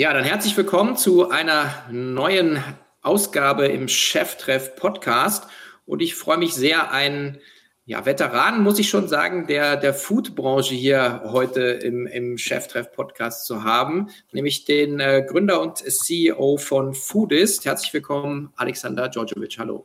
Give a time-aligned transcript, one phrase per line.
[0.00, 2.62] Ja, dann herzlich willkommen zu einer neuen
[3.02, 5.48] Ausgabe im Cheftreff Podcast.
[5.86, 7.38] Und ich freue mich sehr, einen
[7.84, 13.44] ja, Veteran, muss ich schon sagen, der, der Foodbranche hier heute im, im Cheftreff Podcast
[13.44, 17.64] zu haben, nämlich den äh, Gründer und CEO von Foodist.
[17.64, 19.58] Herzlich willkommen, Alexander Djordjevic.
[19.58, 19.84] Hallo.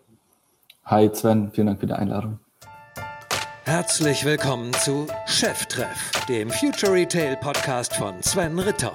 [0.86, 2.38] Hi Sven, vielen Dank für die Einladung.
[3.64, 8.94] Herzlich willkommen zu Cheftreff, dem Future Retail Podcast von Sven Ritter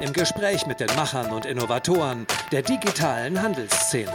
[0.00, 4.12] im Gespräch mit den Machern und Innovatoren der digitalen Handelsszene.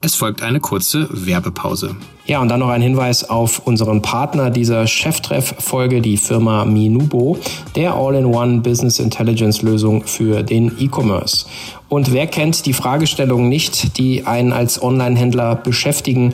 [0.00, 1.96] Es folgt eine kurze Werbepause.
[2.24, 7.36] Ja, und dann noch ein Hinweis auf unseren Partner dieser Cheftreff-Folge, die Firma Minubo,
[7.74, 11.46] der All-in-One Business Intelligence Lösung für den E-Commerce.
[11.88, 16.32] Und wer kennt die Fragestellungen nicht, die einen als Online-Händler beschäftigen?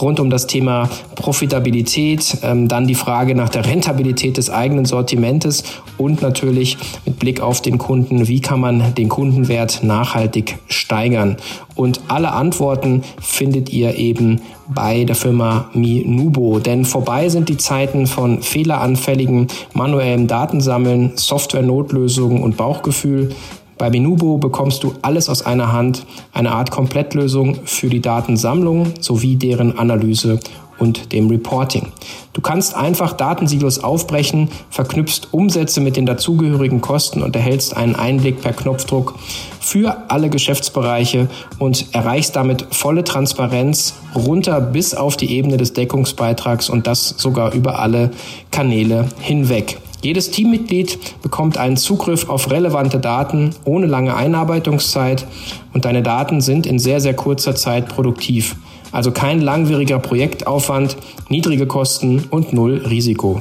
[0.00, 5.64] rund um das Thema Profitabilität, ähm, dann die Frage nach der Rentabilität des eigenen Sortimentes
[5.98, 11.36] und natürlich mit Blick auf den Kunden, wie kann man den Kundenwert nachhaltig steigern.
[11.74, 14.40] Und alle Antworten findet ihr eben
[14.74, 16.58] bei der Firma Minubo.
[16.58, 23.30] Denn vorbei sind die Zeiten von fehleranfälligen manuellem Datensammeln, Software-Notlösungen und Bauchgefühl.
[23.78, 29.36] Bei Minubo bekommst du alles aus einer Hand, eine Art Komplettlösung für die Datensammlung sowie
[29.36, 30.38] deren Analyse
[30.80, 31.92] und dem Reporting.
[32.32, 38.40] Du kannst einfach Datensilos aufbrechen, verknüpfst Umsätze mit den dazugehörigen Kosten und erhältst einen Einblick
[38.40, 39.14] per Knopfdruck
[39.60, 41.28] für alle Geschäftsbereiche
[41.58, 47.52] und erreichst damit volle Transparenz runter bis auf die Ebene des Deckungsbeitrags und das sogar
[47.52, 48.10] über alle
[48.50, 49.78] Kanäle hinweg.
[50.02, 55.26] Jedes Teammitglied bekommt einen Zugriff auf relevante Daten ohne lange Einarbeitungszeit
[55.74, 58.56] und deine Daten sind in sehr, sehr kurzer Zeit produktiv.
[58.92, 60.96] Also kein langwieriger Projektaufwand,
[61.28, 63.40] niedrige Kosten und null Risiko.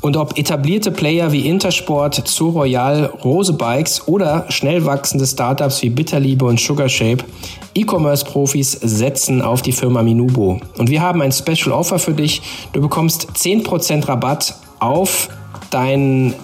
[0.00, 5.90] Und ob etablierte Player wie Intersport, Zoo Royal, Rose Bikes oder schnell wachsende Startups wie
[5.90, 7.24] Bitterliebe und Sugarshape,
[7.74, 10.58] E-Commerce-Profis setzen auf die Firma Minubo.
[10.78, 12.40] Und wir haben ein Special Offer für dich.
[12.72, 15.28] Du bekommst 10% Rabatt auf
[15.70, 16.34] deinen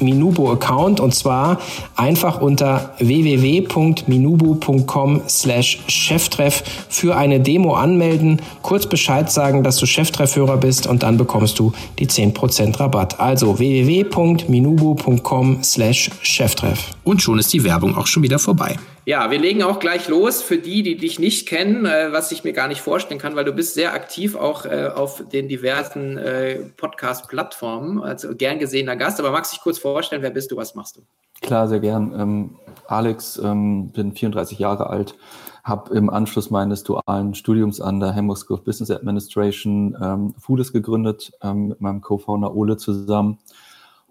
[0.00, 1.58] Minubo-Account und zwar
[1.96, 10.56] einfach unter www.minubo.com slash Cheftreff für eine Demo anmelden, kurz Bescheid sagen, dass du Cheftreffhörer
[10.56, 13.18] bist und dann bekommst du die 10% Rabatt.
[13.20, 16.90] Also www.minubo.com slash Cheftreff.
[17.04, 18.76] Und schon ist die Werbung auch schon wieder vorbei.
[19.08, 20.42] Ja, wir legen auch gleich los.
[20.42, 23.44] Für die, die dich nicht kennen, äh, was ich mir gar nicht vorstellen kann, weil
[23.44, 29.20] du bist sehr aktiv auch äh, auf den diversen äh, Podcast-Plattformen, also gern gesehener Gast.
[29.20, 31.02] Aber magst du dich kurz vorstellen, wer bist du, was machst du?
[31.40, 32.18] Klar, sehr gern.
[32.18, 32.56] Ähm,
[32.88, 35.14] Alex, ähm, bin 34 Jahre alt,
[35.62, 40.72] habe im Anschluss meines dualen Studiums an der Hamburg School of Business Administration ähm, Foodis
[40.72, 43.38] gegründet, ähm, mit meinem Co-Founder Ole zusammen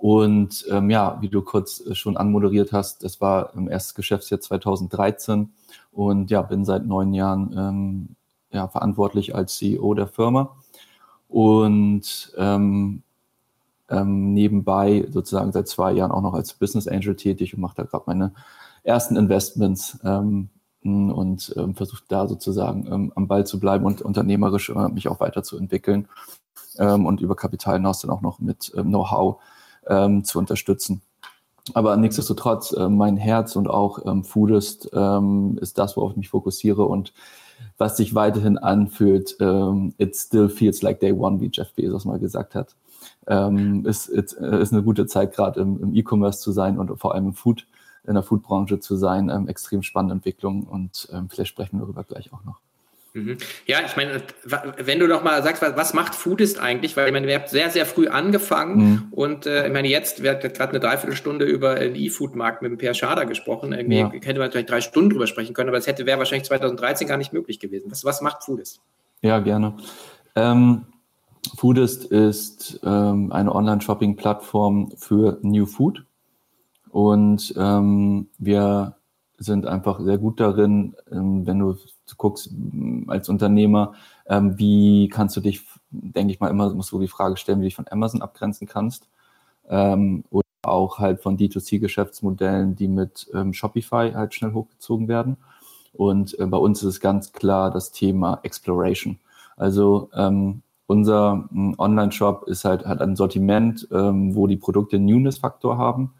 [0.06, 4.40] und ähm, ja, wie du kurz äh, schon anmoderiert hast, das war im ersten Geschäftsjahr
[4.40, 5.52] 2013
[5.92, 8.16] und ja, bin seit neun Jahren ähm,
[8.52, 10.58] ja, verantwortlich als CEO der Firma.
[11.28, 13.02] Und ähm,
[13.90, 17.84] ähm, nebenbei sozusagen seit zwei Jahren auch noch als Business Angel tätig und mache da
[17.86, 18.32] gerade meine
[18.84, 20.50] ersten Investments ähm,
[20.84, 25.20] und ähm, versuche da sozusagen ähm, am Ball zu bleiben und unternehmerisch äh, mich auch
[25.20, 26.08] weiterzuentwickeln
[26.78, 29.42] ähm, und über Kapital hinaus dann auch noch mit ähm, Know-how
[29.88, 31.02] ähm, zu unterstützen.
[31.74, 36.30] Aber nichtsdestotrotz, äh, mein Herz und auch ähm, Foodist ähm, ist das, worauf ich mich
[36.30, 37.14] fokussiere und
[37.78, 42.20] was sich weiterhin anfühlt, ähm, it still feels like day one, wie Jeff Bezos mal
[42.20, 42.76] gesagt hat.
[43.28, 46.96] Ähm, ist, ist, äh, ist eine gute Zeit, gerade im, im E-Commerce zu sein und
[47.00, 47.66] vor allem im Food,
[48.06, 49.30] in der Foodbranche zu sein.
[49.30, 52.60] Ähm, extrem spannende Entwicklung und ähm, vielleicht sprechen wir darüber gleich auch noch.
[53.16, 53.38] Mhm.
[53.66, 54.22] Ja, ich meine,
[54.78, 56.98] wenn du doch mal sagst, was macht Foodist eigentlich?
[56.98, 59.08] Weil ich meine, wir haben sehr, sehr früh angefangen mhm.
[59.12, 62.94] und äh, ich meine, jetzt wird gerade eine Dreiviertelstunde über den E-Food-Markt mit dem Per
[62.94, 63.72] Schader gesprochen.
[63.72, 64.12] Irgendwie ja.
[64.12, 67.16] hätte man vielleicht drei Stunden drüber sprechen können, aber es hätte wäre wahrscheinlich 2013 gar
[67.16, 67.90] nicht möglich gewesen.
[67.90, 68.82] Was, was macht Foodist?
[69.22, 69.78] Ja, gerne.
[70.36, 70.84] Ähm,
[71.56, 76.04] Foodist ist ähm, eine Online-Shopping-Plattform für New Food
[76.90, 78.98] und ähm, wir
[79.38, 81.76] sind einfach sehr gut darin, ähm, wenn du
[82.18, 83.94] guckst mm, als Unternehmer,
[84.28, 87.64] ähm, wie kannst du dich, denke ich mal, immer musst du die Frage stellen, wie
[87.64, 89.08] du dich von Amazon abgrenzen kannst.
[89.70, 95.38] Ähm, oder auch halt von D2C-Geschäftsmodellen, die mit Shopify halt schnell hochgezogen werden.
[95.94, 99.20] Und äh, bei uns ist es ganz klar das Thema Exploration.
[99.58, 100.10] Also
[100.88, 106.14] unser mm, Online-Shop ist halt, hat ein Sortiment, wo die Produkte Newness-Faktor haben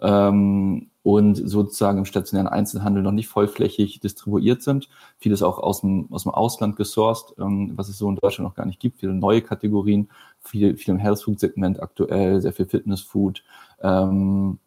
[0.00, 4.88] ähm, und sozusagen im stationären Einzelhandel noch nicht vollflächig distribuiert sind.
[5.18, 8.56] Vieles auch aus dem, aus dem Ausland gesourced, ähm, was es so in Deutschland noch
[8.56, 9.00] gar nicht gibt.
[9.00, 10.08] Viele neue Kategorien,
[10.40, 13.44] viel, viel im Health Food Segment aktuell, sehr viel Fitness Food.
[13.80, 14.58] Ähm,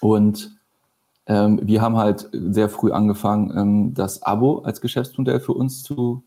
[0.00, 0.58] und
[1.26, 6.24] ähm, wir haben halt sehr früh angefangen, ähm, das Abo als Geschäftsmodell für uns zu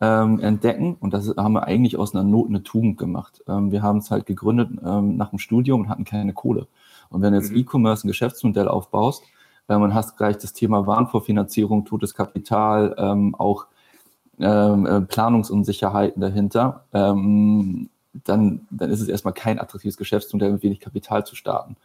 [0.00, 0.96] ähm, entdecken.
[0.98, 3.42] Und das haben wir eigentlich aus einer Not eine Tugend gemacht.
[3.46, 6.66] Ähm, wir haben es halt gegründet ähm, nach dem Studium und hatten keine Kohle.
[7.10, 7.58] Und wenn du jetzt mhm.
[7.58, 9.22] E-Commerce ein Geschäftsmodell aufbaust,
[9.68, 13.66] äh, man hast gleich das Thema Warenvorfinanzierung, totes Kapital, ähm, auch
[14.38, 17.90] ähm, äh, Planungsunsicherheiten dahinter, ähm,
[18.24, 21.76] dann, dann ist es erstmal kein attraktives Geschäftsmodell mit wenig Kapital zu starten.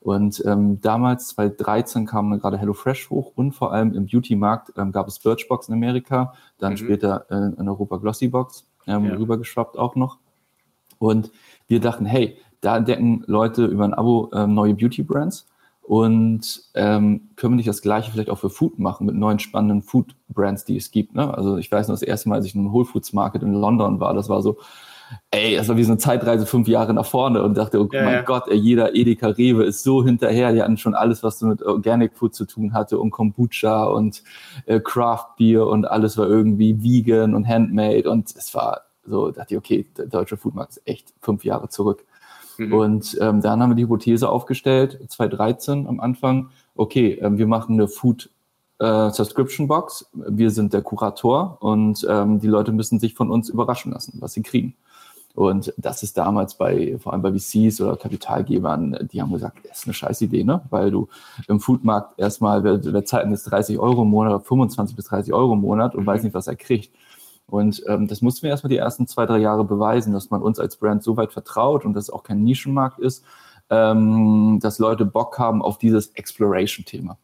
[0.00, 5.08] Und ähm, damals, 2013, kam gerade HelloFresh hoch und vor allem im Beauty-Markt ähm, gab
[5.08, 6.78] es Birchbox in Amerika, dann mhm.
[6.78, 9.14] später äh, in Europa Glossybox ähm, ja.
[9.14, 10.18] rübergeschwappt auch noch.
[10.98, 11.30] Und
[11.68, 15.46] wir dachten, hey, da entdecken Leute über ein Abo ähm, neue Beauty-Brands
[15.82, 19.82] und ähm, können wir nicht das Gleiche vielleicht auch für Food machen mit neuen spannenden
[19.82, 21.14] Food-Brands, die es gibt.
[21.14, 21.36] Ne?
[21.36, 23.54] Also ich weiß noch, das erste Mal, als ich in einem Whole Foods Market in
[23.54, 24.58] London war, das war so,
[25.30, 28.04] ey, das war wie so eine Zeitreise fünf Jahre nach vorne und dachte, oh ja,
[28.04, 28.22] mein ja.
[28.22, 31.62] Gott, ey, jeder Edeka Rewe ist so hinterher, die hatten schon alles, was so mit
[31.62, 34.22] Organic Food zu tun hatte und Kombucha und
[34.66, 39.54] äh, Craft Beer und alles war irgendwie vegan und handmade und es war so, dachte
[39.54, 42.04] ich, okay, der deutsche Foodmarkt ist echt fünf Jahre zurück.
[42.60, 42.72] Mhm.
[42.74, 47.74] Und ähm, dann haben wir die Hypothese aufgestellt, 2013 am Anfang, okay, ähm, wir machen
[47.74, 48.28] eine Food
[48.78, 53.48] äh, Subscription Box, wir sind der Kurator und ähm, die Leute müssen sich von uns
[53.48, 54.74] überraschen lassen, was sie kriegen.
[55.34, 59.78] Und das ist damals bei, vor allem bei VCs oder Kapitalgebern, die haben gesagt, das
[59.78, 60.60] ist eine scheiß Idee, ne?
[60.70, 61.08] Weil du
[61.46, 65.32] im Foodmarkt erstmal, wer, wer zahlt jetzt 30 Euro im Monat oder 25 bis 30
[65.32, 66.92] Euro im Monat und weiß nicht, was er kriegt.
[67.50, 70.58] Und ähm, das mussten wir erstmal die ersten zwei, drei Jahre beweisen, dass man uns
[70.58, 73.24] als Brand so weit vertraut und dass es auch kein Nischenmarkt ist,
[73.68, 77.18] ähm, dass Leute Bock haben auf dieses Exploration-Thema.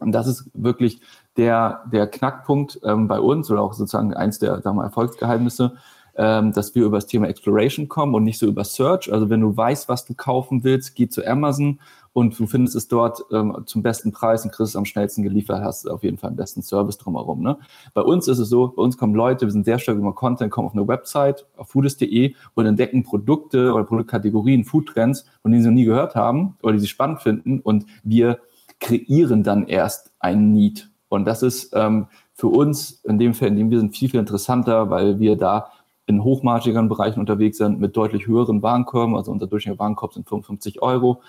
[0.00, 1.00] Und das ist wirklich
[1.36, 5.76] der, der Knackpunkt ähm, bei uns oder auch sozusagen eins der sagen wir, Erfolgsgeheimnisse,
[6.16, 9.12] ähm, dass wir über das Thema Exploration kommen und nicht so über Search.
[9.12, 11.80] Also wenn du weißt, was du kaufen willst, geh zu Amazon
[12.12, 15.62] und du findest es dort ähm, zum besten Preis und kriegst es am schnellsten geliefert,
[15.62, 17.42] hast auf jeden Fall einen besten Service drumherum.
[17.42, 17.58] Ne?
[17.92, 20.50] Bei uns ist es so, bei uns kommen Leute, wir sind sehr stark über Content,
[20.50, 25.68] kommen auf eine Website, auf foodist.de und entdecken Produkte oder Produktkategorien, Foodtrends, von denen sie
[25.68, 28.38] noch nie gehört haben oder die sie spannend finden und wir
[28.78, 30.90] kreieren dann erst einen Need.
[31.08, 34.20] Und das ist ähm, für uns in dem Fall, in dem wir sind, viel, viel
[34.20, 35.70] interessanter, weil wir da
[36.06, 39.16] in hochmargigeren Bereichen unterwegs sind mit deutlich höheren Warenkörben.
[39.16, 41.22] Also unser durchschnittlicher Warenkorb sind 55 Euro.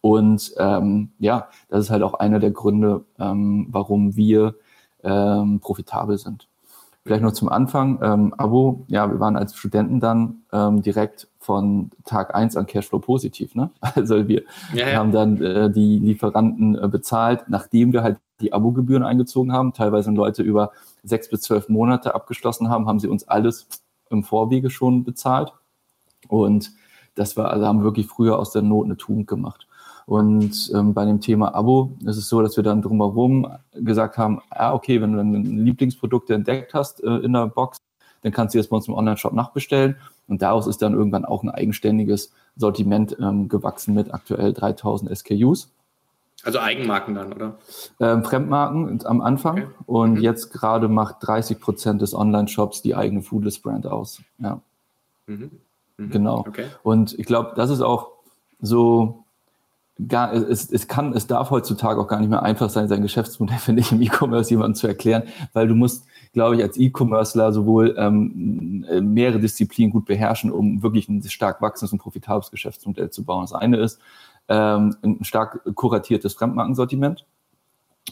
[0.00, 4.54] Und ähm, ja, das ist halt auch einer der Gründe, ähm, warum wir
[5.02, 6.48] ähm, profitabel sind.
[7.04, 11.90] Vielleicht noch zum Anfang, ähm, Abo, ja, wir waren als Studenten dann ähm, direkt von
[12.04, 13.54] Tag eins an Cashflow positiv.
[13.54, 13.70] Ne?
[13.94, 14.42] Also wir
[14.74, 14.96] ja, ja.
[14.98, 19.72] haben dann äh, die Lieferanten äh, bezahlt, nachdem wir halt die Abogebühren eingezogen haben.
[19.72, 20.72] Teilweise Leute über
[21.02, 23.66] sechs bis zwölf Monate abgeschlossen haben, haben sie uns alles
[24.10, 25.52] im Vorwege schon bezahlt.
[26.28, 26.72] Und
[27.14, 29.66] das war, also haben wir wirklich früher aus der Not eine Tugend gemacht.
[30.06, 34.40] Und ähm, bei dem Thema Abo ist es so, dass wir dann drumherum gesagt haben,
[34.48, 37.78] ah, okay, wenn du ein Lieblingsprodukt entdeckt hast äh, in der Box,
[38.22, 39.96] dann kannst du das bei uns im Online-Shop nachbestellen.
[40.26, 45.70] Und daraus ist dann irgendwann auch ein eigenständiges Sortiment ähm, gewachsen mit aktuell 3000 SKUs.
[46.44, 47.58] Also Eigenmarken dann, oder?
[48.00, 49.58] Ähm, Fremdmarken am Anfang.
[49.58, 49.66] Okay.
[49.86, 50.20] Und mhm.
[50.20, 54.22] jetzt gerade macht 30 Prozent des Online-Shops die eigene Foodless-Brand aus.
[54.38, 54.60] Ja.
[55.26, 55.50] Mhm.
[55.96, 56.10] Mhm.
[56.10, 56.38] Genau.
[56.40, 56.66] Okay.
[56.82, 58.12] Und ich glaube, das ist auch
[58.60, 59.24] so
[60.06, 63.58] gar, es, es kann, es darf heutzutage auch gar nicht mehr einfach sein, sein Geschäftsmodell,
[63.58, 67.96] finde ich, im E-Commerce jemandem zu erklären, weil du musst, glaube ich, als E-Commercer sowohl
[67.98, 73.42] ähm, mehrere Disziplinen gut beherrschen, um wirklich ein stark wachsendes und profitables Geschäftsmodell zu bauen.
[73.42, 73.98] Das eine ist,
[74.48, 77.24] ähm, ein stark kuratiertes Fremdmarkensortiment,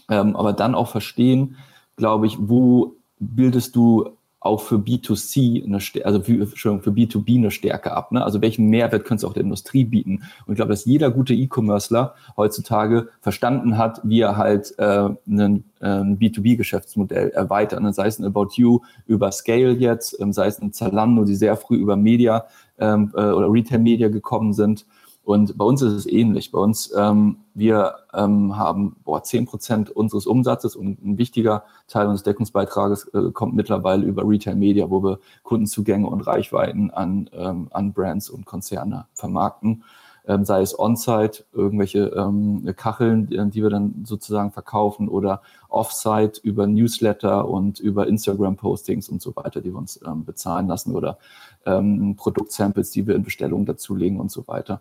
[0.09, 1.57] ähm, aber dann auch verstehen,
[1.97, 4.16] glaube ich, wo bildest du
[4.47, 8.12] auch für B2C, eine, also für, für B2B eine Stärke ab.
[8.12, 8.25] Ne?
[8.25, 10.23] Also welchen Mehrwert könntest du auch der Industrie bieten?
[10.47, 15.64] Und ich glaube, dass jeder gute E-Commercer heutzutage verstanden hat, wie er halt äh, ein,
[15.81, 17.83] ein B2B-Geschäftsmodell erweitert.
[17.83, 17.93] Ne?
[17.93, 21.57] Sei es ein About You über Scale jetzt, ähm, sei es ein Zalando, die sehr
[21.57, 22.47] früh über Media
[22.78, 24.87] ähm, äh, oder Retail-Media gekommen sind
[25.26, 26.52] und bei uns ist es ähnlich.
[26.52, 32.06] Bei uns, ähm, wir ähm, haben boah, 10 Prozent unseres Umsatzes und ein wichtiger Teil
[32.06, 37.66] unseres Deckungsbeitrages äh, kommt mittlerweile über Retail Media, wo wir Kundenzugänge und Reichweiten an, ähm,
[37.73, 39.83] an Brands und Konzerne vermarkten.
[40.28, 46.40] Ähm, sei es On-Site, irgendwelche ähm, Kacheln, die, die wir dann sozusagen verkaufen oder Off-Site
[46.45, 51.18] über Newsletter und über Instagram-Postings und so weiter, die wir uns ähm, bezahlen lassen oder
[51.64, 54.80] ähm, Produktsamples, die wir in Bestellungen dazulegen und so weiter.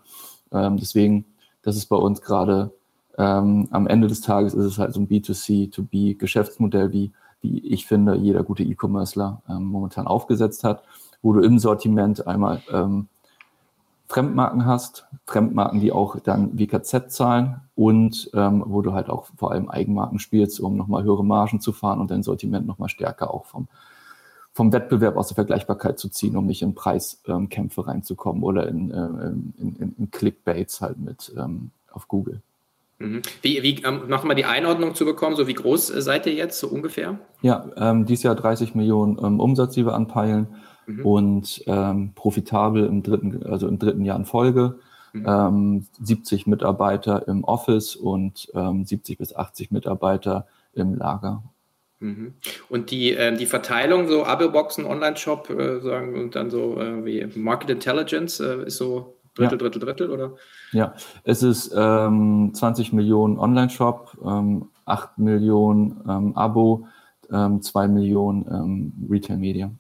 [0.52, 1.26] Ähm, deswegen,
[1.62, 2.72] das ist bei uns gerade
[3.18, 7.12] ähm, am Ende des Tages ist es halt so ein B2C, to B Geschäftsmodell, wie,
[7.42, 10.84] wie ich finde, jeder gute E-Commercer ähm, momentan aufgesetzt hat,
[11.22, 13.08] wo du im Sortiment einmal ähm,
[14.08, 19.52] Fremdmarken hast, Fremdmarken, die auch dann WKZ zahlen und ähm, wo du halt auch vor
[19.52, 23.46] allem Eigenmarken spielst, um nochmal höhere Margen zu fahren und dein Sortiment nochmal stärker auch
[23.46, 23.68] vom,
[24.56, 28.90] vom Wettbewerb aus der Vergleichbarkeit zu ziehen, um nicht in Preiskämpfe ähm, reinzukommen oder in,
[28.90, 32.42] äh, in, in, in Clickbaits halt mit ähm, auf Google.
[33.00, 33.22] Mhm.
[33.42, 36.58] Wie, wie ähm, nochmal die Einordnung zu bekommen, so wie groß äh, seid ihr jetzt
[36.58, 37.20] so ungefähr?
[37.42, 40.48] Ja, ähm, dieses Jahr 30 Millionen ähm, Umsatz, die wir anpeilen
[40.88, 41.06] mhm.
[41.06, 44.80] und ähm, profitabel im dritten, also im dritten Jahr in Folge.
[45.12, 45.26] Mhm.
[45.28, 51.44] Ähm, 70 Mitarbeiter im Office und ähm, 70 bis 80 Mitarbeiter im Lager.
[52.00, 52.34] Mhm.
[52.70, 57.26] Und die, äh, die Verteilung, so Abo-Boxen, Online-Shop, äh, sagen und dann so äh, wie
[57.36, 59.58] Market Intelligence äh, ist so Drittel, ja.
[59.58, 60.36] Drittel, Drittel, oder?
[60.72, 66.88] Ja, es ist ähm, 20 Millionen Online-Shop, ähm, 8 Millionen ähm, Abo,
[67.32, 69.72] ähm, 2 Millionen ähm, Retail-Media.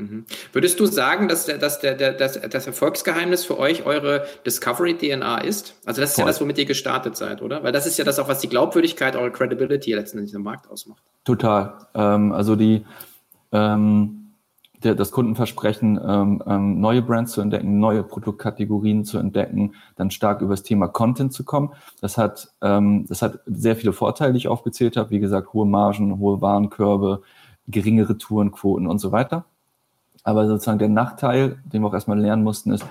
[0.00, 0.24] Mhm.
[0.52, 5.38] Würdest du sagen, dass, der, dass der, der, das, das Erfolgsgeheimnis für euch eure Discovery-DNA
[5.38, 5.74] ist?
[5.84, 6.22] Also das ist Voll.
[6.22, 7.62] ja das, womit ihr gestartet seid, oder?
[7.62, 11.02] Weil das ist ja das auch, was die Glaubwürdigkeit, eure Credibility letztendlich im Markt ausmacht.
[11.24, 11.86] Total.
[11.94, 12.84] Ähm, also die,
[13.52, 14.20] ähm,
[14.82, 20.40] der, das Kundenversprechen, ähm, ähm, neue Brands zu entdecken, neue Produktkategorien zu entdecken, dann stark
[20.40, 21.70] über das Thema Content zu kommen.
[22.00, 25.10] Das hat, ähm, das hat sehr viele Vorteile, die ich aufgezählt habe.
[25.10, 27.22] Wie gesagt, hohe Margen, hohe Warenkörbe,
[27.68, 29.44] geringe Retourenquoten und so weiter.
[30.22, 32.84] Aber sozusagen der Nachteil, den wir auch erstmal lernen mussten, ist,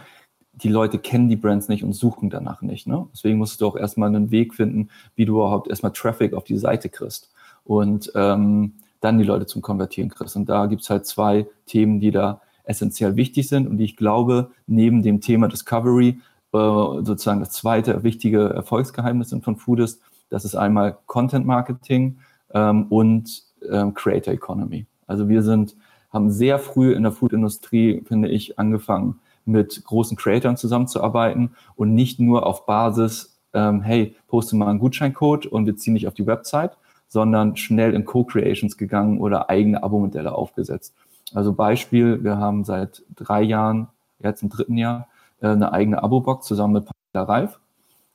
[0.54, 2.88] die Leute kennen die Brands nicht und suchen danach nicht.
[2.88, 3.08] Ne?
[3.14, 6.58] Deswegen musst du auch erstmal einen Weg finden, wie du überhaupt erstmal Traffic auf die
[6.58, 7.32] Seite kriegst.
[7.64, 10.36] Und ähm, dann die Leute zum Konvertieren kriegst.
[10.36, 14.52] Und da gibt's halt zwei Themen, die da essentiell wichtig sind und die ich glaube,
[14.68, 16.20] neben dem Thema Discovery
[16.52, 20.02] äh, sozusagen das zweite wichtige Erfolgsgeheimnis sind von Foodist.
[20.30, 22.20] Das ist einmal Content Marketing
[22.54, 24.86] ähm, und ähm, Creator Economy.
[25.08, 25.76] Also wir sind,
[26.12, 32.20] haben sehr früh in der Foodindustrie, finde ich, angefangen, mit großen Creatoren zusammenzuarbeiten und nicht
[32.20, 36.28] nur auf Basis, ähm, hey, poste mal einen Gutscheincode und wir ziehen dich auf die
[36.28, 40.94] Website, sondern schnell in Co-Creations gegangen oder eigene Abo-Modelle aufgesetzt.
[41.34, 43.88] Also Beispiel, wir haben seit drei Jahren,
[44.20, 45.08] jetzt im dritten Jahr,
[45.42, 47.60] äh, eine eigene Abo-Box zusammen mit Pamela Reif.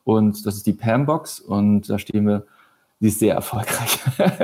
[0.05, 2.45] Und das ist die Pam-Box und da stehen wir,
[3.01, 3.99] die ist sehr erfolgreich.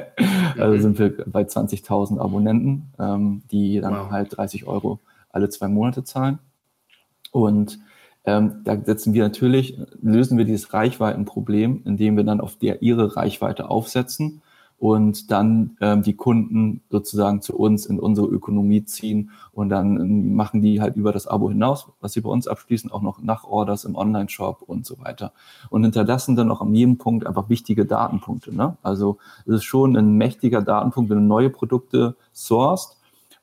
[0.61, 0.81] also mhm.
[0.81, 4.11] sind wir bei 20.000 Abonnenten, ähm, die dann wow.
[4.11, 5.01] halt 30 Euro
[5.31, 6.39] alle zwei Monate zahlen.
[7.33, 7.79] Und
[8.25, 13.17] ähm, da setzen wir natürlich, lösen wir dieses Reichweitenproblem, indem wir dann auf der ihre
[13.17, 14.43] Reichweite aufsetzen
[14.81, 20.63] und dann ähm, die Kunden sozusagen zu uns in unsere Ökonomie ziehen und dann machen
[20.63, 23.95] die halt über das Abo hinaus, was sie bei uns abschließen, auch noch Nachorders im
[23.95, 25.33] Online-Shop und so weiter.
[25.69, 28.57] Und hinterlassen dann auch an jedem Punkt einfach wichtige Datenpunkte.
[28.57, 28.79] Ne?
[28.83, 32.97] Also es ist schon ein mächtiger Datenpunkt, wenn du neue Produkte sourced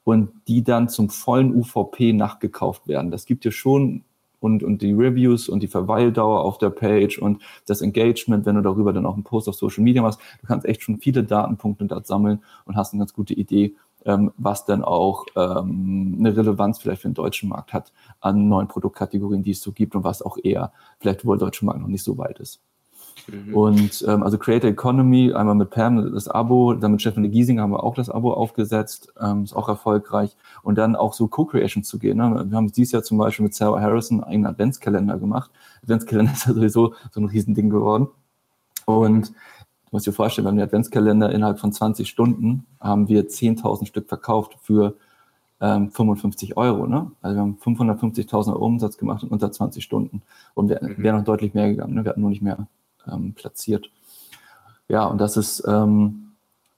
[0.04, 3.12] und die dann zum vollen UVP nachgekauft werden.
[3.12, 4.04] Das gibt dir schon
[4.40, 8.62] und, und die Reviews und die Verweildauer auf der Page und das Engagement, wenn du
[8.62, 10.20] darüber dann auch einen Post auf Social Media machst.
[10.42, 13.76] Du kannst echt schon viele Datenpunkte dort sammeln und hast eine ganz gute Idee,
[14.06, 18.68] ähm, was dann auch ähm, eine Relevanz vielleicht für den deutschen Markt hat an neuen
[18.68, 21.88] Produktkategorien, die es so gibt und was auch eher vielleicht, wo der deutsche Markt noch
[21.88, 22.62] nicht so weit ist.
[23.28, 23.54] Mhm.
[23.54, 27.72] Und ähm, also Creator Economy, einmal mit Pam das Abo, dann mit Stefanie Giesinger haben
[27.72, 30.36] wir auch das Abo aufgesetzt, ähm, ist auch erfolgreich.
[30.64, 32.18] Und dann auch so Co-Creation zu gehen.
[32.18, 32.46] Ne?
[32.50, 35.52] Wir haben dieses Jahr zum Beispiel mit Sarah Harrison einen Adventskalender gemacht.
[35.84, 38.08] Adventskalender ist ja sowieso so ein Riesending geworden.
[38.86, 39.34] Und du
[39.92, 44.08] musst dir vorstellen, wir haben den Adventskalender innerhalb von 20 Stunden haben wir 10.000 Stück
[44.08, 44.96] verkauft für
[45.60, 46.88] ähm, 55 Euro.
[46.88, 47.12] Ne?
[47.22, 50.22] Also wir haben 550.000 Euro Umsatz gemacht in unter 20 Stunden.
[50.54, 51.04] Und wir mhm.
[51.04, 51.96] wären noch deutlich mehr gegangen.
[51.96, 52.04] Ne?
[52.04, 52.68] Wir hatten nur nicht mehr
[53.12, 53.90] ähm, platziert.
[54.88, 56.34] Ja, und das ist, ähm,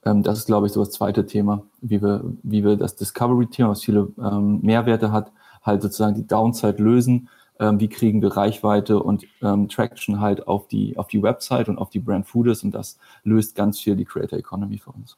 [0.05, 3.69] ähm, das ist, glaube ich, so das zweite Thema, wie wir, wie wir das Discovery-Thema,
[3.69, 5.31] was viele ähm, Mehrwerte hat,
[5.63, 7.29] halt sozusagen die Downside lösen.
[7.59, 9.25] Ähm, wie kriegen wir Reichweite und
[9.69, 13.55] Traction halt auf die, auf die Website und auf die Brand Fooders und das löst
[13.55, 15.17] ganz viel die Creator Economy für uns.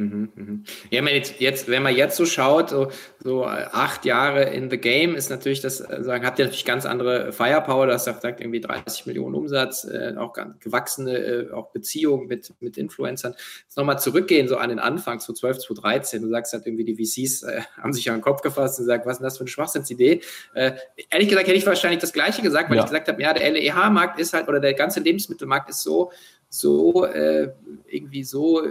[0.00, 0.64] Mhm, mhm.
[0.90, 2.90] Ja, wenn, jetzt, jetzt, wenn man jetzt so schaut, so,
[3.22, 6.86] so acht Jahre in the game, ist natürlich das, äh, sagen, habt ihr natürlich ganz
[6.86, 12.54] andere Firepower, das sagt, irgendwie 30 Millionen Umsatz, äh, auch gewachsene äh, auch Beziehungen mit,
[12.60, 13.34] mit Influencern.
[13.64, 16.94] Jetzt nochmal zurückgehen, so an den Anfang, so 12, 2013, du sagst halt irgendwie, die
[16.94, 19.42] VCs äh, haben sich an den Kopf gefasst und gesagt, was ist denn das für
[19.42, 20.22] eine Schwachsinnsidee?
[20.54, 20.72] Äh,
[21.10, 22.84] ehrlich gesagt hätte ich wahrscheinlich das Gleiche gesagt, weil ja.
[22.84, 26.10] ich gesagt habe, ja, der LEH-Markt ist halt, oder der ganze Lebensmittelmarkt ist so,
[26.48, 27.52] so äh,
[27.86, 28.62] irgendwie so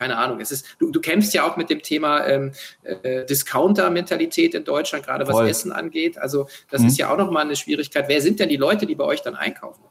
[0.00, 0.40] keine Ahnung.
[0.40, 2.52] Es ist, du, du kämpfst ja auch mit dem Thema ähm,
[2.82, 5.48] äh, Discounter-Mentalität in Deutschland, gerade was Voll.
[5.48, 6.16] Essen angeht.
[6.16, 6.88] Also das mhm.
[6.88, 8.06] ist ja auch nochmal eine Schwierigkeit.
[8.08, 9.82] Wer sind denn die Leute, die bei euch dann einkaufen?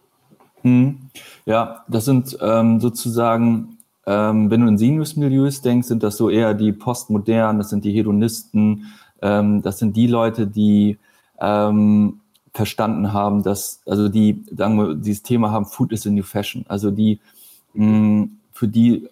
[0.64, 1.10] Hm.
[1.46, 6.56] Ja, das sind ähm, sozusagen, ähm, wenn du in Sinus-Milieus denkst, sind das so eher
[6.56, 8.88] die Postmodernen, das sind die Hedonisten,
[9.22, 10.98] ähm, das sind die Leute, die
[11.40, 12.20] ähm,
[12.54, 16.66] verstanden haben, dass, also die, sagen wir, dieses Thema haben, Food is a new fashion,
[16.68, 17.20] also die,
[17.74, 19.08] mh, für die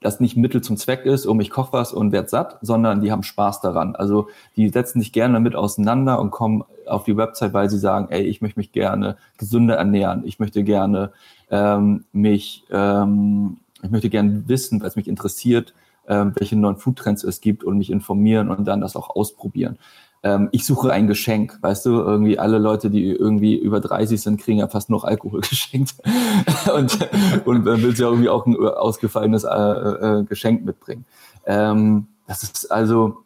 [0.00, 3.10] das nicht Mittel zum Zweck ist, um ich koche was und werd satt, sondern die
[3.10, 3.96] haben Spaß daran.
[3.96, 8.06] Also die setzen sich gerne damit auseinander und kommen auf die Website, weil sie sagen,
[8.10, 11.12] ey, ich möchte mich gerne gesünder ernähren, ich möchte gerne
[11.50, 15.74] ähm, mich, ähm, ich möchte gerne wissen, was mich interessiert,
[16.06, 19.78] ähm, welche neuen Foodtrends es gibt und mich informieren und dann das auch ausprobieren
[20.22, 24.40] ähm, ich suche ein Geschenk, weißt du, irgendwie alle Leute, die irgendwie über 30 sind,
[24.40, 25.94] kriegen ja fast noch Alkohol geschenkt
[26.74, 26.98] und,
[27.44, 31.04] und dann will sie irgendwie auch ein ausgefallenes äh, äh, Geschenk mitbringen.
[31.46, 33.18] Ähm, das ist also,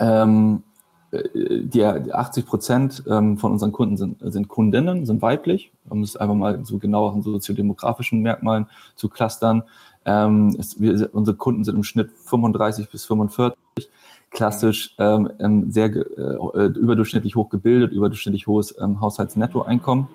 [0.00, 0.62] ähm,
[1.10, 6.34] die, 80 Prozent ähm, von unseren Kunden sind, sind Kundinnen, sind weiblich, um es einfach
[6.34, 9.62] mal so genau an soziodemografischen Merkmalen zu clustern.
[10.04, 13.56] Ähm, es, wir, unsere Kunden sind im Schnitt 35 bis 45
[14.30, 15.30] klassisch ähm,
[15.70, 20.08] sehr äh, überdurchschnittlich hoch gebildet, überdurchschnittlich hohes ähm, Haushaltsnettoeinkommen.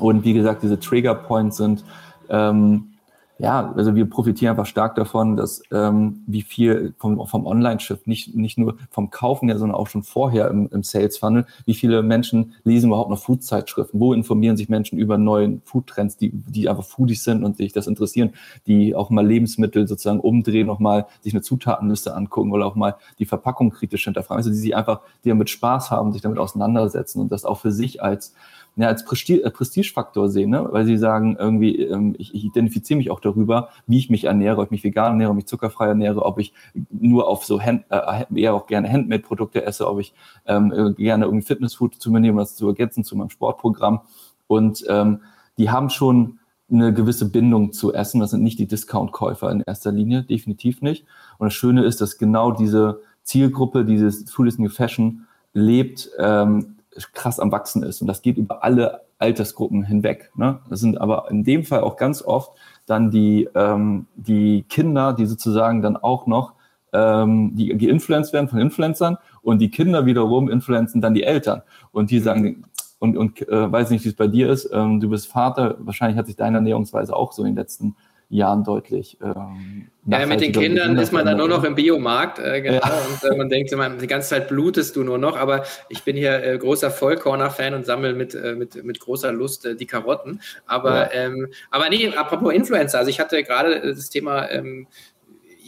[0.00, 1.84] Und wie gesagt, diese Trigger Points sind
[2.28, 2.92] ähm,
[3.38, 8.34] ja, also wir profitieren einfach stark davon, dass ähm, wie viel vom, vom Online-Shift, nicht,
[8.34, 12.54] nicht nur vom Kaufen her, sondern auch schon vorher im, im Sales-Funnel, wie viele Menschen
[12.64, 17.22] lesen überhaupt noch Food-Zeitschriften, wo informieren sich Menschen über neue Food-Trends, die, die einfach Foodies
[17.22, 18.30] sind und sich das interessieren,
[18.66, 23.26] die auch mal Lebensmittel sozusagen umdrehen, nochmal sich eine Zutatenliste angucken oder auch mal die
[23.26, 27.30] Verpackung kritisch hinterfragen, also die sich einfach, die damit Spaß haben, sich damit auseinandersetzen und
[27.30, 28.34] das auch für sich als
[28.78, 30.68] ja, als Prestige, äh, Prestigefaktor sehen, ne?
[30.70, 34.60] weil sie sagen, irgendwie, ähm, ich, ich identifiziere mich auch darüber, wie ich mich ernähre,
[34.60, 36.54] ob ich mich vegan ernähre, ob ich mich zuckerfrei ernähre, ob ich
[36.90, 40.14] nur auf so Hand, äh, eher auch gerne Handmade-Produkte esse, ob ich
[40.46, 44.02] ähm, äh, gerne irgendwie Fitnessfood zu mir nehme, um das zu ergänzen zu meinem Sportprogramm.
[44.46, 45.22] Und ähm,
[45.58, 46.38] die haben schon
[46.70, 48.20] eine gewisse Bindung zu Essen.
[48.20, 51.04] Das sind nicht die Discount-Käufer in erster Linie, definitiv nicht.
[51.38, 56.76] Und das Schöne ist, dass genau diese Zielgruppe, dieses Food is New Fashion lebt, ähm,
[57.12, 58.00] krass am Wachsen ist.
[58.00, 60.30] Und das geht über alle Altersgruppen hinweg.
[60.36, 60.60] Ne?
[60.68, 62.52] Das sind aber in dem Fall auch ganz oft
[62.86, 66.54] dann die, ähm, die Kinder, die sozusagen dann auch noch
[66.92, 71.62] ähm, die geinfluenced werden von Influencern und die Kinder wiederum influenzen dann die Eltern.
[71.92, 72.64] Und die sagen,
[72.98, 76.18] und, und äh, weiß nicht, wie es bei dir ist, ähm, du bist Vater, wahrscheinlich
[76.18, 77.94] hat sich deine Ernährungsweise auch so in den letzten
[78.30, 79.16] Jahren deutlich.
[79.22, 82.92] Ähm, ja, mit den Kindern ist man dann nur noch im Biomarkt, äh, genau, ja.
[83.08, 86.16] und äh, man denkt immer, die ganze Zeit blutest du nur noch, aber ich bin
[86.16, 90.40] hier äh, großer Vollkorner-Fan und sammle mit, äh, mit, mit großer Lust äh, die Karotten.
[90.66, 91.24] Aber, ja.
[91.24, 94.86] ähm, aber nee, apropos Influencer, also ich hatte gerade das Thema ähm,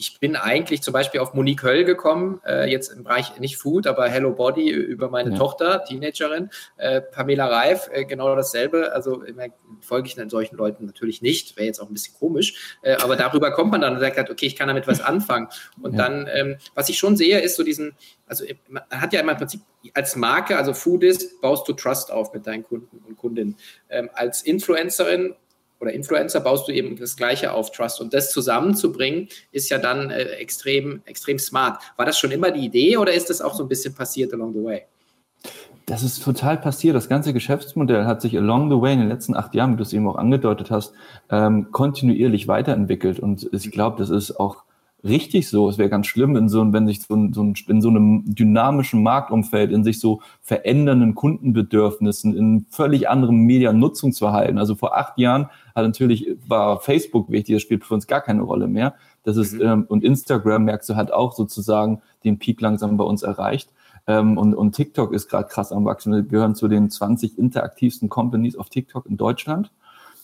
[0.01, 3.87] ich bin eigentlich zum Beispiel auf Monique Höll gekommen, äh, jetzt im Bereich nicht Food,
[3.87, 5.37] aber Hello Body über meine ja.
[5.37, 8.93] Tochter, Teenagerin, äh, Pamela Reif, äh, genau dasselbe.
[8.95, 9.49] Also immer
[9.83, 13.17] folge ich dann solchen Leuten natürlich nicht, wäre jetzt auch ein bisschen komisch, äh, aber
[13.17, 15.49] darüber kommt man dann und sagt halt, okay, ich kann damit was anfangen.
[15.83, 16.09] Und ja.
[16.09, 17.95] dann, ähm, was ich schon sehe, ist so diesen,
[18.27, 19.61] also man hat ja immer im Prinzip
[19.93, 23.59] als Marke, also Foodist, baust du Trust auf mit deinen Kunden und Kundinnen.
[23.91, 25.35] Ähm, als Influencerin
[25.81, 28.01] oder Influencer baust du eben das Gleiche auf Trust.
[28.01, 31.83] Und das zusammenzubringen, ist ja dann äh, extrem, extrem smart.
[31.97, 34.53] War das schon immer die Idee oder ist das auch so ein bisschen passiert along
[34.53, 34.83] the way?
[35.87, 36.95] Das ist total passiert.
[36.95, 39.83] Das ganze Geschäftsmodell hat sich along the way in den letzten acht Jahren, wie du
[39.83, 40.93] es eben auch angedeutet hast,
[41.31, 43.19] ähm, kontinuierlich weiterentwickelt.
[43.19, 44.63] Und ich glaube, das ist auch
[45.05, 45.69] richtig so.
[45.69, 48.23] Es wäre ganz schlimm, in so, wenn sich so, ein, so ein, in so einem
[48.27, 54.59] dynamischen Marktumfeld, in sich so verändernden Kundenbedürfnissen, in völlig anderem Mediennutzungsverhalten.
[54.59, 58.43] Also vor acht Jahren hat natürlich war Facebook wichtig, das spielt für uns gar keine
[58.43, 58.95] Rolle mehr.
[59.25, 59.63] Das ist mhm.
[59.63, 63.71] ähm, und Instagram merkst du hat auch sozusagen den Peak langsam bei uns erreicht.
[64.07, 66.13] Ähm, und, und TikTok ist gerade krass am wachsen.
[66.13, 69.71] Wir gehören zu den 20 interaktivsten Companies auf TikTok in Deutschland.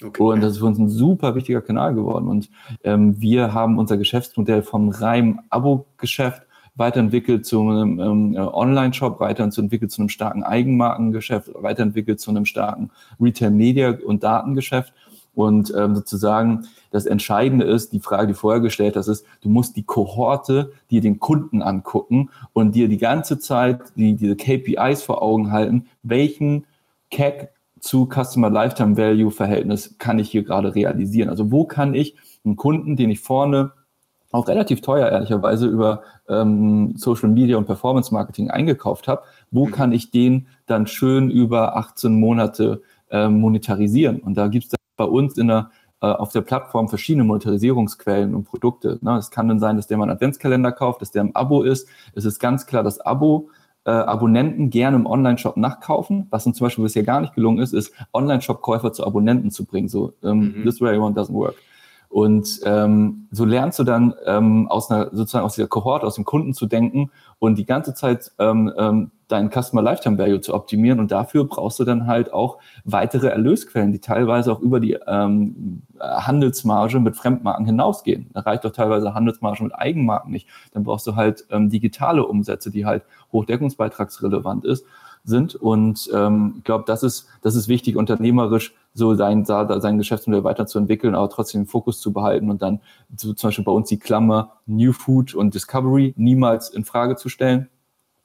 [0.02, 0.22] Okay.
[0.22, 2.28] Und das ist für uns ein super wichtiger Kanal geworden.
[2.28, 2.50] Und
[2.84, 6.42] ähm, wir haben unser Geschäftsmodell vom reinen Abo-Geschäft
[6.76, 13.98] weiterentwickelt zu einem ähm, Online-Shop, weiterentwickelt zu einem starken Eigenmarkengeschäft, weiterentwickelt zu einem starken Retail-Media-
[14.04, 14.92] und Datengeschäft.
[15.34, 19.76] Und ähm, sozusagen das Entscheidende ist, die Frage, die vorher gestellt hast, ist, du musst
[19.76, 25.20] die Kohorte dir den Kunden angucken und dir die ganze Zeit die, diese KPIs vor
[25.22, 26.64] Augen halten, welchen
[27.10, 31.28] CAC zu Customer Lifetime Value Verhältnis kann ich hier gerade realisieren?
[31.28, 33.72] Also wo kann ich einen Kunden, den ich vorne
[34.32, 39.70] auch relativ teuer ehrlicherweise über ähm, Social Media und Performance Marketing eingekauft habe, wo mhm.
[39.70, 44.20] kann ich den dann schön über 18 Monate äh, monetarisieren?
[44.20, 45.70] Und da gibt es bei uns in der
[46.02, 48.98] äh, auf der Plattform verschiedene Monetarisierungsquellen und Produkte.
[49.00, 49.16] Ne?
[49.16, 51.88] Es kann dann sein, dass der mal einen Adventskalender kauft, dass der im Abo ist.
[52.14, 53.48] Es ist ganz klar das Abo
[53.86, 56.26] äh, Abonnenten gerne im Online-Shop nachkaufen.
[56.30, 59.88] Was uns zum Beispiel bisher gar nicht gelungen ist, ist Online-Shop-Käufer zu Abonnenten zu bringen.
[59.88, 60.62] So, ähm, mhm.
[60.64, 61.54] this way one doesn't work.
[62.16, 66.24] Und ähm, so lernst du dann ähm, aus einer sozusagen aus dieser Kohorte, aus dem
[66.24, 70.98] Kunden zu denken und die ganze Zeit ähm, ähm, deinen Customer Lifetime Value zu optimieren.
[70.98, 75.82] Und dafür brauchst du dann halt auch weitere Erlösquellen, die teilweise auch über die ähm,
[76.00, 78.30] Handelsmarge mit Fremdmarken hinausgehen.
[78.32, 80.48] Da reicht doch teilweise Handelsmarge mit Eigenmarken nicht.
[80.72, 84.86] Dann brauchst du halt ähm, digitale Umsätze, die halt hochdeckungsbeitragsrelevant ist
[85.26, 85.54] sind.
[85.54, 91.14] Und ähm, ich glaube, das ist, das ist wichtig, unternehmerisch so sein, sein Geschäftsmodell weiterzuentwickeln,
[91.14, 92.80] aber trotzdem den Fokus zu behalten und dann
[93.14, 97.28] so zum Beispiel bei uns die Klammer New Food und Discovery niemals in Frage zu
[97.28, 97.68] stellen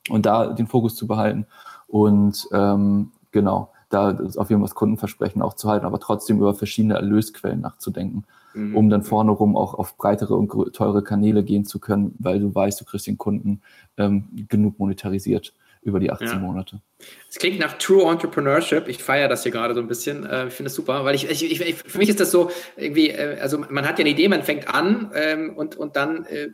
[0.10, 1.45] und da den Fokus zu behalten.
[1.88, 6.38] Und ähm, genau, da ist auf jeden Fall das Kundenversprechen auch zu halten, aber trotzdem
[6.38, 8.75] über verschiedene Erlösquellen nachzudenken, mhm.
[8.77, 12.55] um dann vorne rum auch auf breitere und teure Kanäle gehen zu können, weil du
[12.55, 13.62] weißt, du kriegst den Kunden
[13.97, 16.35] ähm, genug monetarisiert über die 18 ja.
[16.35, 16.81] Monate.
[17.29, 18.87] Es klingt nach True Entrepreneurship.
[18.87, 20.25] Ich feiere das hier gerade so ein bisschen.
[20.25, 23.09] Äh, ich finde es super, weil ich, ich, ich, für mich ist das so irgendwie,
[23.09, 26.49] äh, also man hat ja eine Idee, man fängt an ähm, und, und dann äh,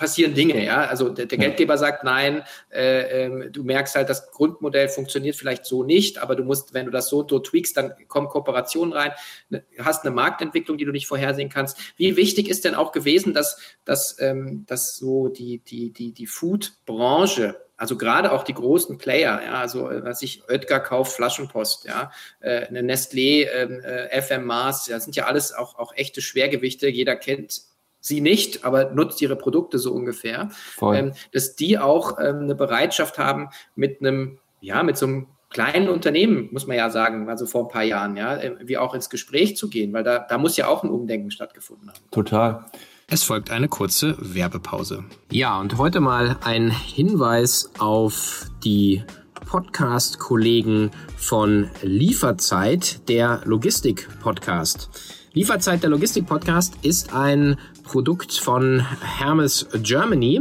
[0.00, 0.86] passieren Dinge, ja.
[0.86, 1.44] Also der, der ja.
[1.44, 6.36] Geldgeber sagt nein, äh, ähm, du merkst halt, das Grundmodell funktioniert vielleicht so nicht, aber
[6.36, 9.12] du musst, wenn du das so, so tweakst, dann kommen Kooperationen rein,
[9.50, 11.76] ne, hast eine Marktentwicklung, die du nicht vorhersehen kannst.
[11.96, 16.26] Wie wichtig ist denn auch gewesen, dass, dass, ähm, dass so die, die, die, die
[16.26, 21.86] Food-Branche also gerade auch die großen Player, ja, also äh, was ich Oetker kauft Flaschenpost,
[21.86, 26.20] ja, äh, eine Nestlé, ähm, äh, FM Mars, das sind ja alles auch, auch echte
[26.20, 26.88] Schwergewichte.
[26.88, 27.69] Jeder kennt
[28.00, 30.50] sie nicht, aber nutzt ihre Produkte so ungefähr.
[30.82, 35.88] Ähm, dass die auch ähm, eine Bereitschaft haben, mit einem, ja, mit so einem kleinen
[35.88, 39.10] Unternehmen, muss man ja sagen, also vor ein paar Jahren, ja, äh, wie auch ins
[39.10, 41.98] Gespräch zu gehen, weil da, da muss ja auch ein Umdenken stattgefunden haben.
[42.10, 42.64] Total.
[43.08, 45.04] Es folgt eine kurze Werbepause.
[45.32, 49.02] Ja, und heute mal ein Hinweis auf die
[49.46, 55.19] Podcast-Kollegen von Lieferzeit, der Logistik-Podcast.
[55.32, 60.40] Lieferzeit, der Logistik-Podcast ist ein Produkt von Hermes Germany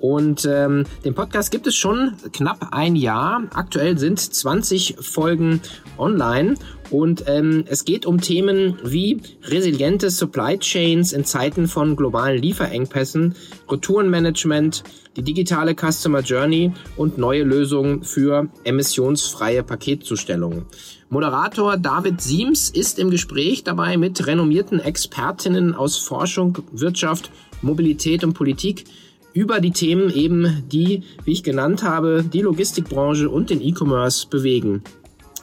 [0.00, 3.44] und ähm, den Podcast gibt es schon knapp ein Jahr.
[3.52, 5.60] Aktuell sind 20 Folgen
[5.98, 6.54] online.
[6.90, 13.36] Und ähm, es geht um Themen wie resiliente Supply Chains in Zeiten von globalen Lieferengpässen,
[13.70, 14.82] Retourenmanagement,
[15.16, 20.64] die digitale Customer Journey und neue Lösungen für emissionsfreie Paketzustellungen.
[21.10, 27.30] Moderator David Siems ist im Gespräch dabei mit renommierten Expertinnen aus Forschung, Wirtschaft,
[27.62, 28.86] Mobilität und Politik
[29.32, 34.82] über die Themen eben, die, wie ich genannt habe, die Logistikbranche und den E-Commerce bewegen.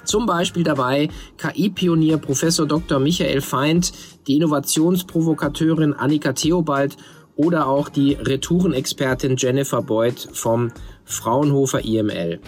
[0.04, 3.00] Zum Beispiel dabei KI-Pionier Professor Dr.
[3.00, 3.92] Michael Feind,
[4.26, 6.96] die Innovationsprovokateurin Annika Theobald
[7.36, 10.72] oder auch die Retourenexpertin Jennifer Boyd vom
[11.04, 12.40] Fraunhofer IML.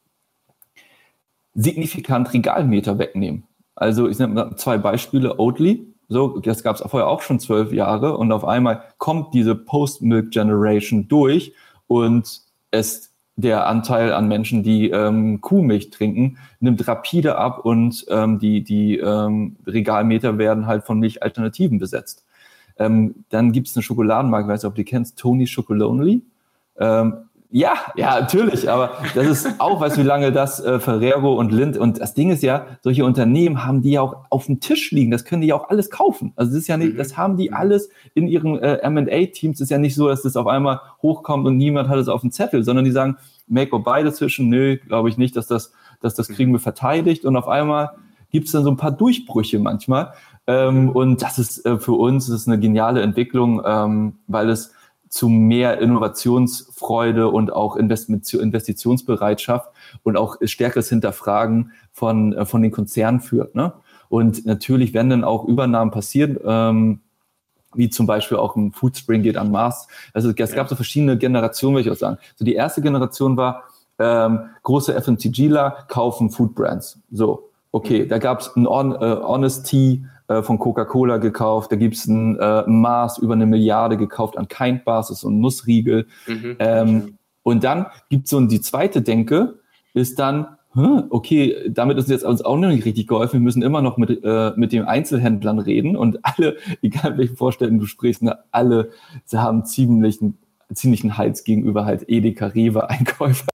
[1.54, 3.44] signifikant Regalmeter wegnehmen.
[3.74, 5.38] Also ich nenne zwei Beispiele.
[5.38, 9.54] Oatly, so, das gab es vorher auch schon zwölf Jahre und auf einmal kommt diese
[9.54, 11.54] Post-Milk-Generation durch
[11.86, 13.11] und es
[13.42, 18.96] der Anteil an Menschen, die ähm, Kuhmilch trinken, nimmt rapide ab und ähm, die, die
[18.98, 22.24] ähm, Regalmeter werden halt von Milchalternativen besetzt.
[22.78, 26.22] Ähm, dann gibt es eine Schokoladenmarke, weiß nicht, ob du die kennst, Tony Chocolonely.
[26.78, 27.14] Ähm,
[27.54, 31.52] ja, ja, natürlich, aber das ist auch, weißt du, wie lange das äh, Ferrero und
[31.52, 34.90] Lind und das Ding ist ja, solche Unternehmen haben die ja auch auf dem Tisch
[34.90, 36.32] liegen, das können die ja auch alles kaufen.
[36.34, 37.56] Also das ist ja nicht, das haben die mhm.
[37.56, 39.60] alles in ihren äh, M&A-Teams.
[39.60, 42.32] ist ja nicht so, dass das auf einmal hochkommt und niemand hat es auf dem
[42.32, 43.18] Zettel, sondern die sagen,
[43.52, 47.24] make or buy dazwischen, nö, glaube ich nicht, dass das, dass das kriegen wir verteidigt
[47.24, 47.90] und auf einmal
[48.30, 50.14] gibt es dann so ein paar Durchbrüche manchmal.
[50.46, 54.72] Ähm, und das ist äh, für uns ist eine geniale Entwicklung, ähm, weil es
[55.08, 59.68] zu mehr Innovationsfreude und auch Investitionsbereitschaft
[60.02, 63.54] und auch stärkeres Hinterfragen von, äh, von den Konzernen führt.
[63.54, 63.74] Ne?
[64.08, 67.00] Und natürlich werden dann auch Übernahmen passieren, ähm,
[67.74, 69.88] wie zum Beispiel auch ein Foodspring geht an Mars.
[70.12, 72.18] Also es gab so verschiedene Generationen, würde ich auch sagen.
[72.36, 73.64] So die erste Generation war,
[73.98, 76.98] ähm, große FMCGler kaufen Food Brands.
[77.10, 78.08] So, okay, mhm.
[78.08, 82.38] da gab es ein On, äh, Honest Tea äh, von Coca-Cola gekauft, da gibt's ein
[82.38, 86.06] äh, Mars über eine Milliarde gekauft an Kind Bars, ist so ein Nussriegel.
[86.26, 86.56] Mhm.
[86.58, 89.58] Ähm, und dann gibt's so die zweite Denke,
[89.94, 93.34] ist dann, okay, damit ist jetzt uns auch noch nicht richtig geholfen.
[93.34, 97.78] Wir müssen immer noch mit, äh, mit den Einzelhändlern reden und alle, egal welche Vorstellungen
[97.78, 98.90] du sprichst, ne, alle
[99.24, 100.38] sie haben ziemlichen,
[100.72, 103.51] ziemlichen Hals gegenüber halt Edeka, Rewe, Einkäufer.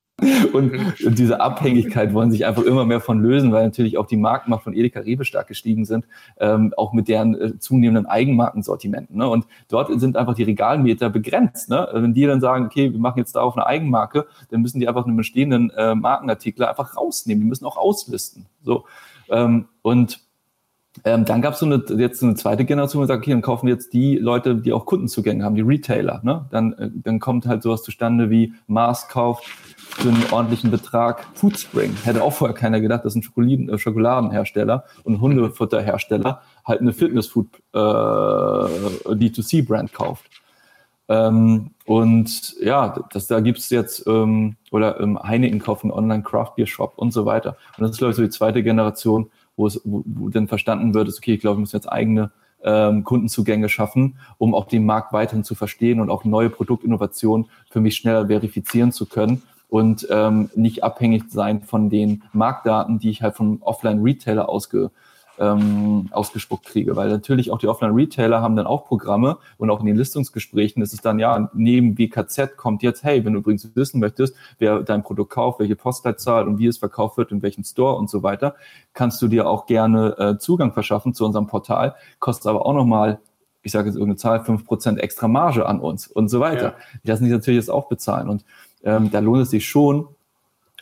[0.52, 0.72] Und,
[1.04, 4.64] und, diese Abhängigkeit wollen sich einfach immer mehr von lösen, weil natürlich auch die Markenmacht
[4.64, 6.06] von Edeka Rewe stark gestiegen sind,
[6.40, 9.16] ähm, auch mit deren äh, zunehmenden Eigenmarkensortimenten.
[9.16, 9.28] Ne?
[9.28, 11.70] Und dort sind einfach die Regalmeter begrenzt.
[11.70, 11.88] Ne?
[11.92, 15.06] Wenn die dann sagen, okay, wir machen jetzt darauf eine Eigenmarke, dann müssen die einfach
[15.06, 17.42] einen bestehenden äh, Markenartikel einfach rausnehmen.
[17.42, 18.46] Die müssen auch auslisten.
[18.62, 18.86] So.
[19.30, 20.20] Ähm, und
[21.04, 23.66] ähm, dann gab es so eine, jetzt eine zweite Generation, die sagt, okay, dann kaufen
[23.66, 26.20] wir jetzt die Leute, die auch Kundenzugänge haben, die Retailer.
[26.22, 26.46] Ne?
[26.50, 31.94] Dann, äh, dann kommt halt sowas zustande wie Mars kauft für einen ordentlichen Betrag Foodspring.
[32.04, 37.48] Hätte auch vorher keiner gedacht, dass ein Schokoladen, äh, Schokoladenhersteller und Hundefutterhersteller halt eine Fitnessfood
[37.72, 40.24] äh, D2C-Brand kauft.
[41.08, 46.66] Ähm, und ja, das, da gibt's jetzt, ähm, oder ähm, Heineken kaufen Online Craft Beer
[46.66, 47.56] Shop und so weiter.
[47.76, 50.94] Und das ist, glaube ich, so die zweite Generation, wo es wo, wo dann verstanden
[50.94, 52.30] wird, ist, okay, ich glaube, wir müssen jetzt eigene
[52.64, 57.80] ähm, Kundenzugänge schaffen, um auch den Markt weiterhin zu verstehen und auch neue Produktinnovationen für
[57.80, 63.22] mich schneller verifizieren zu können und ähm, nicht abhängig sein von den Marktdaten, die ich
[63.22, 64.90] halt vom Offline-Retailer ausge,
[65.38, 66.96] ähm, ausgespuckt kriege.
[66.96, 70.92] Weil natürlich auch die Offline-Retailer haben dann auch Programme und auch in den Listungsgesprächen ist
[70.92, 75.02] es dann, ja, neben BKZ kommt jetzt, hey, wenn du übrigens wissen möchtest, wer dein
[75.02, 78.54] Produkt kauft, welche Postleitzahl und wie es verkauft wird, in welchem Store und so weiter,
[78.92, 83.20] kannst du dir auch gerne äh, Zugang verschaffen zu unserem Portal, kostet aber auch nochmal
[83.62, 86.62] ich sage jetzt irgendeine Zahl, fünf Prozent extra Marge an uns und so weiter.
[86.62, 86.74] Ja.
[87.02, 88.28] Die lassen sich natürlich jetzt auch bezahlen.
[88.28, 88.44] Und
[88.82, 90.08] ähm, da lohnt es sich schon,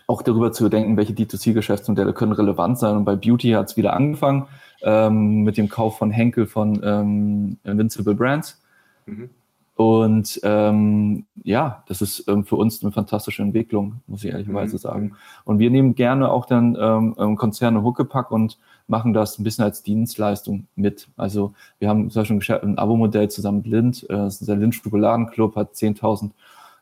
[0.07, 2.97] auch darüber zu denken, welche D2C-Geschäftsmodelle können relevant sein.
[2.97, 4.47] Und bei Beauty hat es wieder angefangen
[4.83, 8.63] ähm, mit dem Kauf von Henkel von ähm, Invincible Brands.
[9.07, 9.31] Mhm.
[9.77, 14.81] Und ähm, ja, das ist ähm, für uns eine fantastische Entwicklung, muss ich ehrlicherweise mhm.
[14.81, 15.17] sagen.
[15.45, 19.83] Und wir nehmen gerne auch dann ähm, Konzerne Huckepack und machen das ein bisschen als
[19.83, 21.09] Dienstleistung mit.
[21.19, 24.05] Also wir haben zum Beispiel ein Abo-Modell zusammen mit Lind.
[24.05, 26.31] Äh, das ist der Lind Schokoladenclub, hat 10.000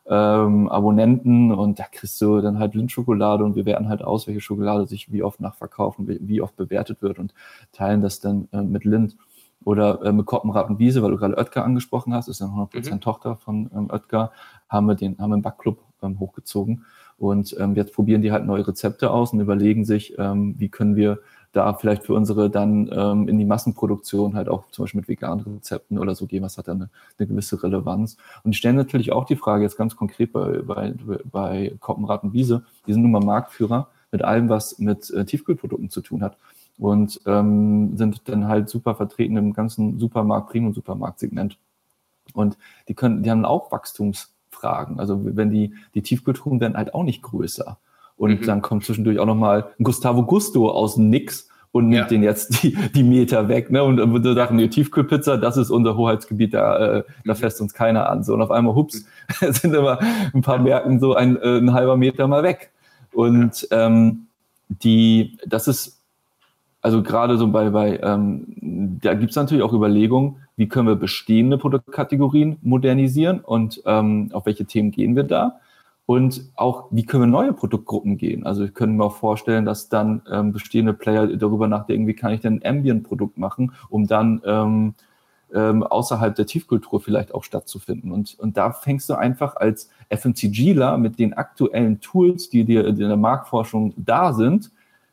[0.07, 4.41] ähm, Abonnenten und da kriegst du dann halt Lindschokolade und wir werten halt aus, welche
[4.41, 7.33] Schokolade sich wie oft nachverkaufen, wie, wie oft bewertet wird und
[7.71, 9.17] teilen das dann äh, mit Lind.
[9.63, 12.93] Oder äh, mit Koppenrad und Wiese, weil du gerade Oetker angesprochen hast, ist ja 100%
[12.93, 13.01] mhm.
[13.01, 14.31] Tochter von ähm, Oetker,
[14.69, 16.85] haben wir den, haben wir einen Backclub ähm, hochgezogen.
[17.17, 20.95] Und ähm, jetzt probieren die halt neue Rezepte aus und überlegen sich, ähm, wie können
[20.95, 21.19] wir
[21.55, 25.45] da vielleicht für unsere dann ähm, in die Massenproduktion halt auch zum Beispiel mit veganen
[25.45, 28.17] Rezepten oder so gehen, was hat dann eine, eine gewisse Relevanz.
[28.43, 30.93] Und die stellen natürlich auch die Frage jetzt ganz konkret bei, bei,
[31.31, 35.89] bei Koppenrad und Wiese, die sind nun mal Marktführer mit allem, was mit äh, Tiefkühlprodukten
[35.89, 36.37] zu tun hat
[36.77, 41.57] und ähm, sind dann halt super vertreten im ganzen Supermarkt, Premium-Supermarkt-Segment.
[42.33, 42.57] Und
[42.89, 44.99] die können, die haben auch Wachstumsfragen.
[44.99, 47.77] Also wenn die, die Tiefkühltruhen werden halt auch nicht größer.
[48.17, 48.45] Und mhm.
[48.45, 52.07] dann kommt zwischendurch auch nochmal Gustavo Gusto aus dem Nix und nimmt ja.
[52.07, 53.69] den jetzt die, die Meter weg.
[53.69, 53.83] Ne?
[53.83, 57.37] Und dann würde sagen, die Tiefkühlpizza, das ist unser Hoheitsgebiet, da, äh, da mhm.
[57.37, 58.23] fässt uns keiner an.
[58.23, 59.05] So, und auf einmal, hups,
[59.41, 59.51] mhm.
[59.51, 59.99] sind immer
[60.33, 62.71] ein paar Märkten so ein, äh, ein halber Meter mal weg.
[63.11, 64.27] Und ähm,
[64.69, 65.99] die, das ist,
[66.81, 70.95] also gerade so bei, bei ähm, da gibt es natürlich auch Überlegungen, wie können wir
[70.95, 75.59] bestehende Produktkategorien modernisieren und ähm, auf welche Themen gehen wir da.
[76.05, 78.45] Und auch, wie können wir neue Produktgruppen gehen?
[78.45, 82.31] Also ich könnte mir auch vorstellen, dass dann ähm, bestehende Player darüber nachdenken, wie kann
[82.31, 84.93] ich denn ein Ambient-Produkt machen, um dann ähm,
[85.53, 88.11] ähm, außerhalb der Tiefkultur vielleicht auch stattzufinden.
[88.11, 92.97] Und, und da fängst du einfach als FMCGler mit den aktuellen Tools, die dir in
[92.97, 94.71] der Marktforschung da sind,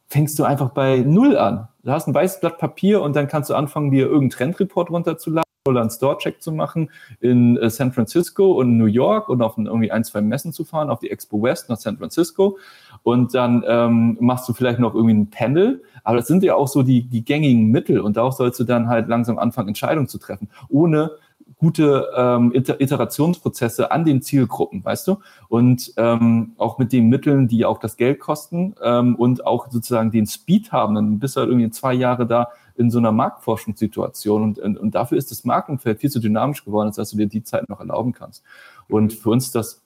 [0.09, 1.69] fängst du einfach bei Null an.
[1.85, 5.52] Du hast ein weißes Blatt Papier und dann kannst du anfangen, dir irgendeinen Trendreport runterzuladen
[5.69, 9.67] oder einen Store-Check zu machen in äh, San Francisco und New York und auf ein,
[9.67, 12.59] irgendwie ein, zwei Messen zu fahren, auf die Expo West nach San Francisco.
[13.05, 15.83] Und dann ähm, machst du vielleicht noch irgendwie ein Panel.
[16.03, 18.01] Aber das sind ja auch so die, die gängigen Mittel.
[18.01, 20.49] Und darauf sollst du dann halt langsam anfangen, Entscheidungen zu treffen.
[20.69, 21.13] Ohne
[21.59, 25.19] gute ähm, Iterationsprozesse an den Zielgruppen, weißt du?
[25.49, 30.11] Und ähm, auch mit den Mitteln, die auch das Geld kosten ähm, und auch sozusagen
[30.11, 34.43] den Speed haben, dann bist du halt irgendwie zwei Jahre da in so einer Marktforschungssituation
[34.43, 37.27] und, und, und dafür ist das Markenumfeld viel zu dynamisch geworden, als dass du dir
[37.27, 38.43] die Zeit noch erlauben kannst.
[38.89, 39.83] Und für uns ist das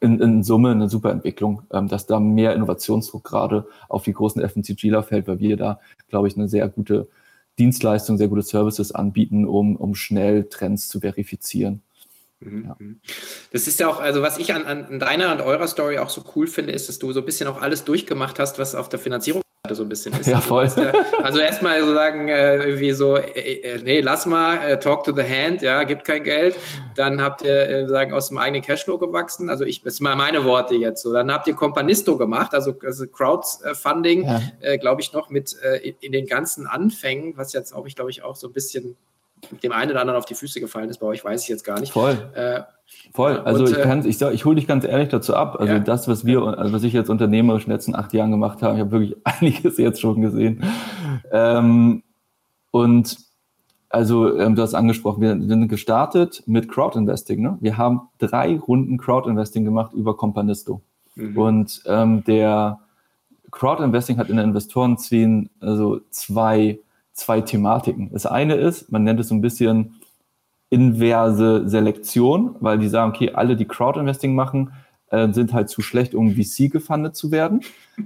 [0.00, 4.42] in, in Summe eine super Entwicklung, ähm, dass da mehr Innovationsdruck gerade auf die großen
[4.42, 7.08] FMCGler fällt, weil wir da, glaube ich, eine sehr gute
[7.58, 11.82] Dienstleistung, sehr gute Services anbieten, um, um schnell Trends zu verifizieren.
[12.40, 12.76] Mhm, ja.
[12.78, 13.00] Mhm.
[13.52, 16.22] Das ist ja auch, also was ich an, an deiner und eurer Story auch so
[16.34, 18.98] cool finde, ist, dass du so ein bisschen auch alles durchgemacht hast, was auf der
[18.98, 20.26] Finanzierung so ein bisschen ist.
[20.26, 20.70] Ja, voll.
[21.22, 25.14] Also, erstmal so sagen, äh, irgendwie so, äh, äh, nee, lass mal, äh, talk to
[25.14, 26.54] the hand, ja, gibt kein Geld.
[26.96, 29.48] Dann habt ihr, äh, sagen, aus dem eigenen Cashflow gewachsen.
[29.48, 31.14] Also ich, das sind mal meine Worte jetzt so.
[31.14, 34.42] Dann habt ihr Companisto gemacht, also, also Crowdfunding, ja.
[34.60, 38.10] äh, glaube ich, noch mit in, in den ganzen Anfängen, was jetzt auch, ich glaube
[38.10, 38.96] ich, auch so ein bisschen
[39.62, 40.98] dem einen oder anderen auf die Füße gefallen ist.
[40.98, 41.92] Bei euch weiß ich jetzt gar nicht.
[41.92, 42.16] Voll.
[42.34, 42.62] Äh,
[43.12, 43.38] Voll.
[43.38, 45.56] Also und, ich, äh, kann, ich, ich hole dich ganz ehrlich dazu ab.
[45.58, 45.78] Also ja.
[45.78, 48.74] das, was wir, also was ich jetzt unternehmerisch in den letzten acht Jahren gemacht habe,
[48.74, 50.62] ich habe wirklich einiges jetzt schon gesehen.
[51.32, 52.02] Ähm,
[52.70, 53.16] und
[53.88, 57.40] also ähm, du hast angesprochen, wir sind gestartet mit Crowdinvesting.
[57.40, 57.58] Ne?
[57.60, 60.80] Wir haben drei Runden Crowdinvesting gemacht über Companisto.
[61.14, 61.38] Mhm.
[61.38, 62.80] Und ähm, der
[63.52, 66.80] Crowdinvesting hat in der Investorenszene also zwei
[67.14, 68.10] zwei Thematiken.
[68.12, 69.94] Das eine ist, man nennt es so ein bisschen
[70.68, 74.72] inverse Selektion, weil die sagen, okay, alle, die Crowdinvesting machen,
[75.10, 77.60] äh, sind halt zu schlecht, um VC gefundet zu werden.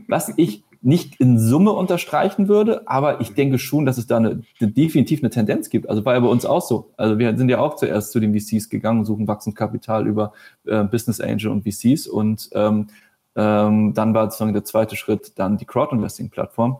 [0.06, 4.42] Was ich nicht in Summe unterstreichen würde, aber ich denke schon, dass es da eine,
[4.60, 5.88] definitiv eine Tendenz gibt.
[5.88, 6.90] Also war ja bei uns auch so.
[6.96, 10.32] Also wir sind ja auch zuerst zu den VCs gegangen, suchen Wachstumskapital über
[10.66, 12.88] äh, Business Angel und VCs und ähm,
[13.34, 16.78] ähm, dann war sozusagen der zweite Schritt dann die Crowdinvesting-Plattform.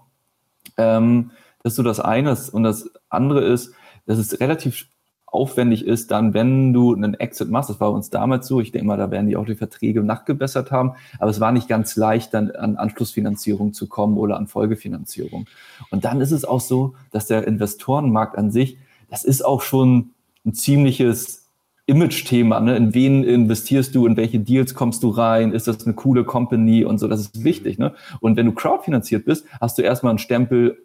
[0.77, 1.31] Ähm,
[1.69, 2.37] das ist so das eine.
[2.53, 3.75] Und das andere ist,
[4.07, 4.87] dass es relativ
[5.27, 8.87] aufwendig ist, dann, wenn du einen Exit machst, das war uns damals so, ich denke
[8.87, 12.33] mal, da werden die auch die Verträge nachgebessert haben, aber es war nicht ganz leicht,
[12.33, 15.45] dann an Anschlussfinanzierung zu kommen oder an Folgefinanzierung.
[15.91, 18.79] Und dann ist es auch so, dass der Investorenmarkt an sich,
[19.11, 20.13] das ist auch schon
[20.47, 21.47] ein ziemliches
[21.85, 22.61] Image-Thema.
[22.61, 22.77] Ne?
[22.77, 26.87] In wen investierst du, in welche Deals kommst du rein, ist das eine coole Company
[26.87, 27.79] und so, das ist wichtig.
[27.79, 27.93] Ne?
[28.21, 30.79] Und wenn du crowdfinanziert bist, hast du erstmal einen Stempel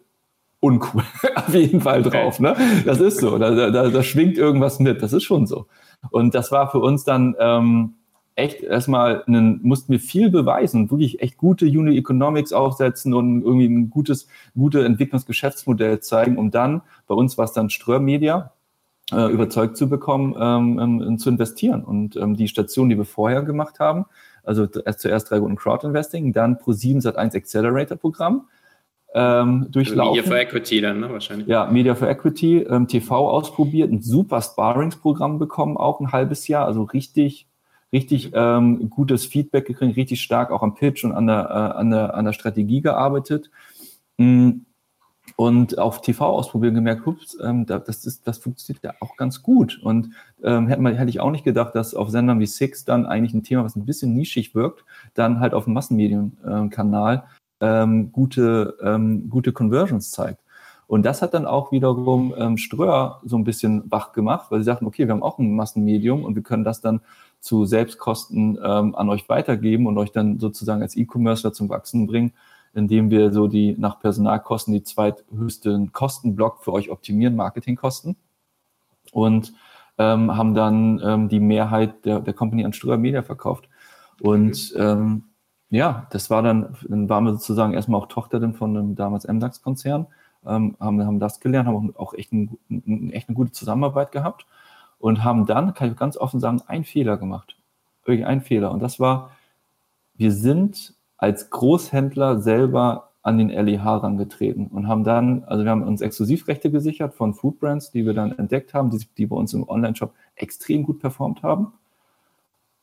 [0.64, 1.02] uncool
[1.34, 2.40] auf jeden Fall drauf.
[2.40, 2.56] Ne?
[2.84, 5.66] Das ist so, da, da, da schwingt irgendwas mit, das ist schon so.
[6.10, 7.94] Und das war für uns dann ähm,
[8.34, 13.66] echt erstmal, einen, mussten wir viel beweisen, wirklich echt gute Unit Economics aufsetzen und irgendwie
[13.66, 18.52] ein gutes, gute Entwicklungsgeschäftsmodell zeigen, um dann, bei uns war es dann Ström-Media,
[19.12, 21.84] äh, überzeugt zu bekommen, ähm, ähm, zu investieren.
[21.84, 24.06] Und ähm, die Station, die wir vorher gemacht haben,
[24.42, 28.48] also erst zuerst drei Runden Crowd Investing, dann Pro7 Sat1 Accelerator Programm,
[29.14, 30.16] ähm, durchlaufen.
[30.16, 31.46] Media for Equity dann, ne, wahrscheinlich.
[31.46, 36.66] Ja, Media for Equity, ähm, TV ausprobiert, ein super Sparringsprogramm bekommen, auch ein halbes Jahr,
[36.66, 37.46] also richtig,
[37.92, 41.90] richtig ähm, gutes Feedback gekriegt, richtig stark auch am Pitch und an der, äh, an
[41.90, 43.50] der, an der Strategie gearbeitet.
[44.18, 44.66] Mhm.
[45.36, 49.80] Und auf TV ausprobieren gemerkt, ups, ähm, das, ist, das funktioniert ja auch ganz gut.
[49.82, 50.10] Und
[50.42, 53.32] ähm, hätte, man, hätte ich auch nicht gedacht, dass auf Sendern wie Six dann eigentlich
[53.34, 58.76] ein Thema, was ein bisschen nischig wirkt, dann halt auf dem Massenmedienkanal äh, ähm, gute,
[58.82, 60.40] ähm, gute Conversions zeigt.
[60.86, 64.66] Und das hat dann auch wiederum ähm, Ströer so ein bisschen wach gemacht, weil sie
[64.66, 67.00] sagten, okay, wir haben auch ein Massenmedium und wir können das dann
[67.40, 72.32] zu Selbstkosten ähm, an euch weitergeben und euch dann sozusagen als E-Commercer zum Wachsen bringen,
[72.74, 78.16] indem wir so die nach Personalkosten die zweithöchsten Kostenblock für euch optimieren, Marketingkosten.
[79.12, 79.54] Und
[79.96, 83.68] ähm, haben dann ähm, die Mehrheit der, der Company an Ströer Media verkauft.
[84.20, 85.24] Und ähm,
[85.74, 90.06] ja, das war dann, dann waren wir sozusagen erstmal auch Tochterin von einem damals MDAX-Konzern,
[90.46, 94.46] ähm, haben, haben das gelernt, haben auch echt, ein, echt eine gute Zusammenarbeit gehabt
[94.98, 97.56] und haben dann, kann ich ganz offen sagen, einen Fehler gemacht.
[98.04, 98.70] Wirklich einen Fehler.
[98.70, 99.30] Und das war,
[100.14, 105.82] wir sind als Großhändler selber an den LEH rangetreten und haben dann, also wir haben
[105.82, 109.54] uns Exklusivrechte gesichert von Food Brands, die wir dann entdeckt haben, die, die bei uns
[109.54, 111.72] im Online-Shop extrem gut performt haben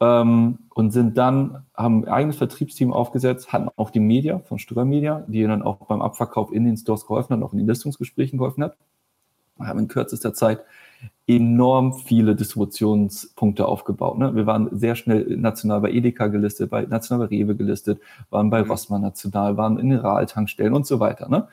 [0.01, 4.83] ähm, und sind dann, haben ein eigenes Vertriebsteam aufgesetzt, hatten auch die Media von Ströer
[4.83, 8.39] Media, die dann auch beim Abverkauf in den Stores geholfen hat, auch in den Listungsgesprächen
[8.39, 8.75] geholfen hat.
[9.57, 10.61] Wir haben in kürzester Zeit
[11.27, 14.17] enorm viele Distributionspunkte aufgebaut.
[14.17, 14.35] Ne?
[14.35, 17.99] Wir waren sehr schnell national bei Edeka gelistet, bei national bei Rewe gelistet,
[18.31, 18.71] waren bei mhm.
[18.71, 21.29] Rossmann national, waren in Mineraltankstellen und so weiter.
[21.29, 21.47] Ne?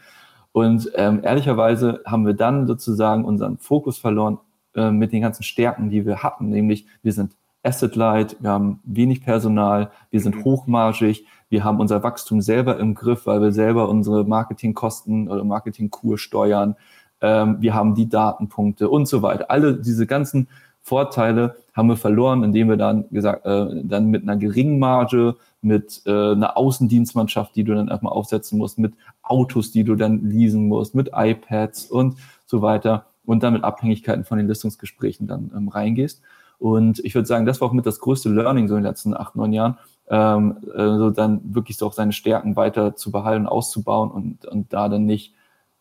[0.52, 4.38] Und ähm, ehrlicherweise haben wir dann sozusagen unseren Fokus verloren
[4.74, 8.80] äh, mit den ganzen Stärken, die wir hatten, nämlich wir sind Asset Light, wir haben
[8.84, 10.44] wenig Personal, wir sind mhm.
[10.44, 16.18] hochmargig, wir haben unser Wachstum selber im Griff, weil wir selber unsere Marketingkosten oder Marketingkur
[16.18, 16.76] steuern.
[17.20, 19.50] Ähm, wir haben die Datenpunkte und so weiter.
[19.50, 20.48] Alle diese ganzen
[20.82, 26.02] Vorteile haben wir verloren, indem wir dann gesagt, äh, dann mit einer geringen Marge, mit
[26.06, 30.68] äh, einer Außendienstmannschaft, die du dann erstmal aufsetzen musst, mit Autos, die du dann leasen
[30.68, 32.16] musst, mit iPads und
[32.46, 36.22] so weiter und dann mit Abhängigkeiten von den Listungsgesprächen dann ähm, reingehst.
[36.58, 39.16] Und ich würde sagen, das war auch mit das größte Learning so in den letzten
[39.16, 39.78] acht, neun Jahren,
[40.08, 44.88] ähm, also dann wirklich so auch seine Stärken weiter zu behalten, auszubauen und, und da
[44.88, 45.34] dann nicht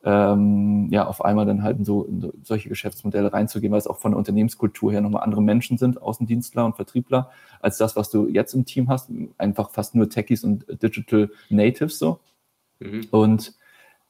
[0.04, 3.98] ähm, ja auf einmal dann halt in so, in solche Geschäftsmodelle reinzugehen, weil es auch
[3.98, 8.28] von der Unternehmenskultur her nochmal andere Menschen sind, Außendienstler und Vertriebler, als das, was du
[8.28, 9.10] jetzt im Team hast.
[9.38, 12.20] Einfach fast nur Techies und Digital Natives so.
[12.80, 13.08] Mhm.
[13.12, 13.54] Und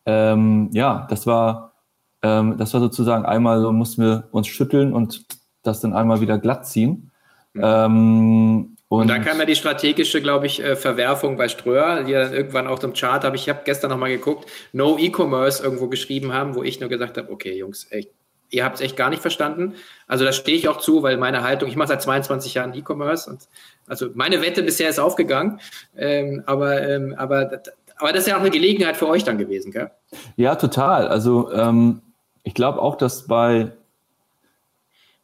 [0.05, 1.73] ähm, ja, das war,
[2.21, 5.25] ähm, das war sozusagen einmal so mussten wir uns schütteln und
[5.67, 7.11] das dann einmal wieder glatt ziehen.
[7.53, 7.61] Mhm.
[7.63, 12.13] Ähm, und, und, dann kam ja die strategische, glaube ich, äh, Verwerfung bei Ströer, die
[12.13, 13.35] dann irgendwann auch im Chart habe.
[13.35, 17.29] Ich habe gestern nochmal geguckt, No E-Commerce irgendwo geschrieben haben, wo ich nur gesagt habe,
[17.29, 18.11] okay, Jungs, echt,
[18.49, 19.73] ihr habt es echt gar nicht verstanden.
[20.07, 23.29] Also da stehe ich auch zu, weil meine Haltung, ich mache seit 22 Jahren E-Commerce
[23.29, 23.49] und
[23.87, 25.59] also meine Wette bisher ist aufgegangen.
[25.97, 27.61] Ähm, aber, ähm, aber,
[27.97, 29.91] aber das ist ja auch eine Gelegenheit für euch dann gewesen, gell?
[30.37, 31.09] Ja, total.
[31.09, 32.01] Also ähm,
[32.43, 33.73] ich glaube auch, dass bei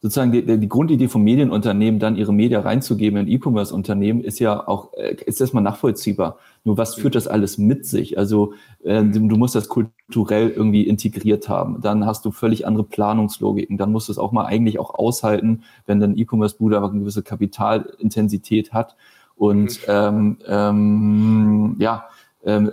[0.04, 4.92] sozusagen die, die Grundidee vom Medienunternehmen, dann ihre Media reinzugeben in E-Commerce-Unternehmen, ist ja auch,
[4.92, 6.36] äh, ist erstmal nachvollziehbar.
[6.62, 8.18] Nur was führt das alles mit sich?
[8.18, 8.52] Also
[8.82, 11.80] äh, du musst das kulturell irgendwie integriert haben.
[11.80, 13.78] Dann hast du völlig andere Planungslogiken.
[13.78, 17.22] Dann musst du es auch mal eigentlich auch aushalten, wenn dein E-Commerce-Bude aber eine gewisse
[17.22, 18.96] Kapitalintensität hat.
[19.36, 19.88] Und mhm.
[19.88, 22.04] ähm, ähm, ja,
[22.44, 22.70] ähm,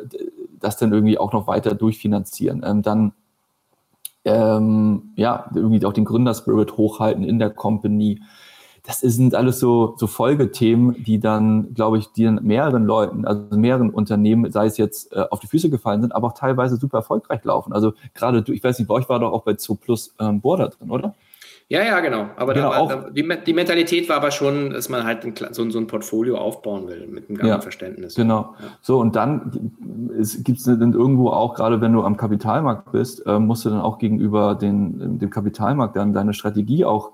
[0.60, 2.62] das dann irgendwie auch noch weiter durchfinanzieren.
[2.66, 3.14] Ähm, dann
[4.26, 8.22] ähm, ja, irgendwie auch den Gründerspirit hochhalten in der Company.
[8.84, 13.56] Das sind alles so, so Folgethemen, die dann, glaube ich, die dann mehreren Leuten, also
[13.56, 16.98] mehreren Unternehmen, sei es jetzt äh, auf die Füße gefallen sind, aber auch teilweise super
[16.98, 17.74] erfolgreich laufen.
[17.74, 20.42] Also gerade, du, ich weiß nicht, bei euch war doch auch bei 2 Plus ähm,
[20.42, 21.14] Border drin, oder?
[21.72, 22.26] Ja, ja, genau.
[22.36, 25.80] Aber genau, war, die, die, Mentalität war aber schon, dass man halt ein, so, so,
[25.80, 28.16] ein Portfolio aufbauen will mit einem guten ja, Verständnis.
[28.16, 28.56] Genau.
[28.60, 28.68] Ja.
[28.82, 29.72] So, und dann
[30.44, 33.80] gibt es dann irgendwo auch, gerade wenn du am Kapitalmarkt bist, äh, musst du dann
[33.80, 37.12] auch gegenüber den, dem Kapitalmarkt dann deine Strategie auch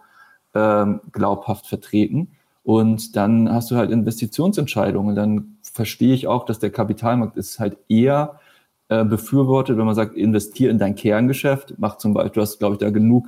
[0.56, 2.30] ähm, glaubhaft vertreten.
[2.64, 5.16] Und dann hast du halt Investitionsentscheidungen.
[5.16, 8.40] Dann verstehe ich auch, dass der Kapitalmarkt ist halt eher
[8.90, 12.74] äh, befürwortet, wenn man sagt, investier in dein Kerngeschäft, mach zum Beispiel, du hast, glaube
[12.74, 13.28] ich, da genug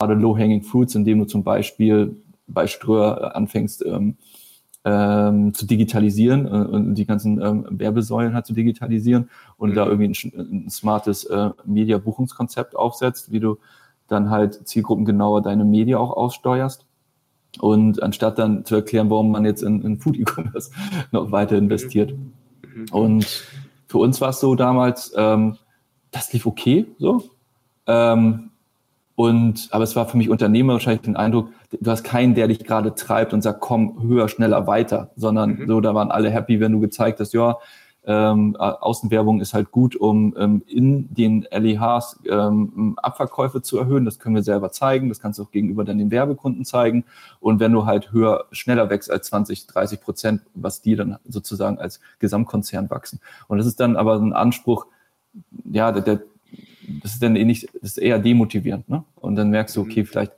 [0.00, 4.16] gerade Low-Hanging Fruits, indem du zum Beispiel bei Ströer äh, anfängst ähm,
[4.84, 9.28] ähm, zu digitalisieren äh, und die ganzen ähm, Werbesäulen halt zu digitalisieren
[9.58, 9.74] und mhm.
[9.74, 13.58] da irgendwie ein, ein smartes äh, Media-Buchungskonzept aufsetzt, wie du
[14.08, 16.86] dann halt zielgruppengenauer deine Media auch aussteuerst.
[17.60, 20.70] Und anstatt dann zu erklären, warum man jetzt in, in Food E-Commerce
[21.12, 22.14] noch weiter investiert.
[22.74, 22.86] Mhm.
[22.90, 23.44] Und
[23.86, 25.58] für uns war es so damals, ähm,
[26.10, 27.24] das lief okay, so.
[27.86, 28.49] Ähm,
[29.16, 31.48] und, aber es war für mich Unternehmer wahrscheinlich den Eindruck,
[31.78, 35.66] du hast keinen, der dich gerade treibt und sagt, komm, höher, schneller, weiter, sondern mhm.
[35.66, 37.58] so, da waren alle happy, wenn du gezeigt hast, ja,
[38.04, 44.06] ähm, Außenwerbung ist halt gut, um ähm, in den LEHs ähm, Abverkäufe zu erhöhen.
[44.06, 45.10] Das können wir selber zeigen.
[45.10, 47.04] Das kannst du auch gegenüber dann den Werbekunden zeigen.
[47.40, 51.78] Und wenn du halt höher, schneller wächst als 20, 30 Prozent, was die dann sozusagen
[51.78, 53.20] als Gesamtkonzern wachsen.
[53.48, 54.86] Und das ist dann aber ein Anspruch,
[55.70, 56.22] ja, der, der
[57.02, 59.04] das ist dann eh nicht, das ist eher demotivierend, ne?
[59.16, 59.90] Und dann merkst du, mhm.
[59.90, 60.32] okay, vielleicht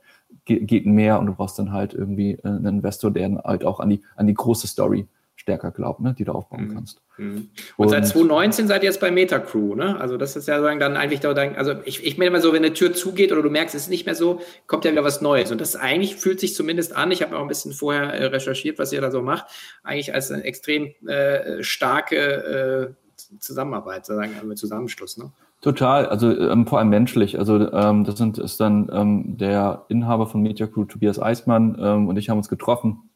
[0.45, 3.89] geht mehr und du brauchst dann halt irgendwie äh, einen Investor, der halt auch an
[3.89, 6.73] die, an die große Story stärker glaubt, ne, die du aufbauen mhm.
[6.73, 7.01] kannst.
[7.17, 7.49] Mhm.
[7.77, 9.99] Und, und, seit 2019 seid ihr jetzt bei Metacrew, ne?
[9.99, 12.73] Also das ist ja dann eigentlich da, also ich, ich meine immer so, wenn eine
[12.73, 15.51] Tür zugeht oder du merkst, es ist nicht mehr so, kommt ja wieder was Neues.
[15.51, 18.79] Und das eigentlich fühlt sich zumindest an, ich habe auch ein bisschen vorher äh, recherchiert,
[18.79, 19.45] was ihr da so macht,
[19.83, 25.31] eigentlich als eine extrem äh, starke äh, Zusammenarbeit, sagen wir, Zusammenschluss, ne?
[25.63, 27.39] Total, also ähm, vor allem menschlich.
[27.39, 32.09] Also ähm, das sind, ist dann ähm, der Inhaber von Media Crew, Tobias Eismann ähm,
[32.09, 33.09] und ich haben uns getroffen,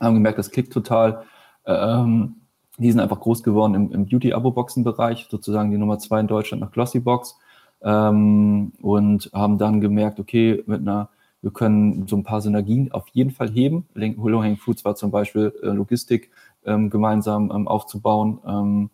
[0.00, 1.22] haben gemerkt, das klickt total.
[1.64, 2.40] Ähm,
[2.76, 6.72] die sind einfach groß geworden im, im Beauty-Abo-Boxen-Bereich, sozusagen die Nummer zwei in Deutschland nach
[6.72, 7.38] Glossybox
[7.82, 11.08] ähm, und haben dann gemerkt, okay, mit einer,
[11.40, 13.86] wir können so ein paar Synergien auf jeden Fall heben.
[13.94, 16.30] Low Hang Foods war zum Beispiel äh, Logistik
[16.64, 18.88] gemeinsam aufzubauen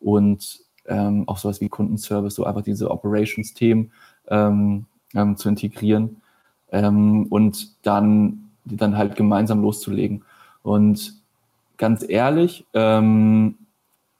[0.00, 3.92] und ähm, auch sowas wie Kundenservice, so einfach diese Operations-Themen
[4.28, 6.22] ähm, ähm, zu integrieren
[6.70, 10.24] ähm, und dann, die dann halt gemeinsam loszulegen.
[10.62, 11.14] Und
[11.76, 13.56] ganz ehrlich, ähm,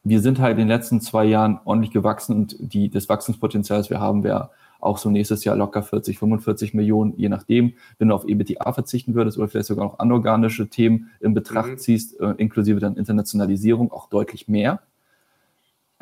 [0.04, 3.90] wir sind halt in den letzten zwei Jahren ordentlich gewachsen und die, das Wachstumspotenzial, das
[3.90, 4.50] wir haben, wäre
[4.80, 9.14] auch so nächstes Jahr locker 40, 45 Millionen, je nachdem, wenn du auf EBTA verzichten
[9.14, 11.78] würdest oder vielleicht sogar noch anorganische Themen in Betracht mhm.
[11.78, 14.80] ziehst, äh, inklusive dann Internationalisierung, auch deutlich mehr.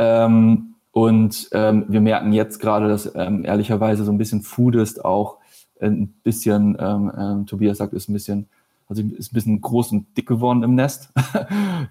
[0.00, 5.38] Ähm, und ähm, wir merken jetzt gerade, dass ähm, ehrlicherweise so ein bisschen Foodist auch
[5.80, 8.48] ein bisschen, ähm, ähm, Tobias sagt, ist ein bisschen
[8.90, 11.10] also ist ein bisschen groß und dick geworden im Nest.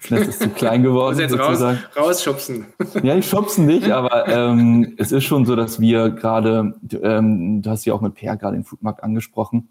[0.02, 1.16] Das Nest ist zu klein geworden.
[1.18, 1.64] Du jetzt raus,
[1.96, 2.66] rausschubsen.
[3.04, 7.70] Ja, ich schubsen nicht, aber ähm, es ist schon so, dass wir gerade, ähm, du
[7.70, 9.70] hast ja auch mit Per gerade den Foodmarkt angesprochen.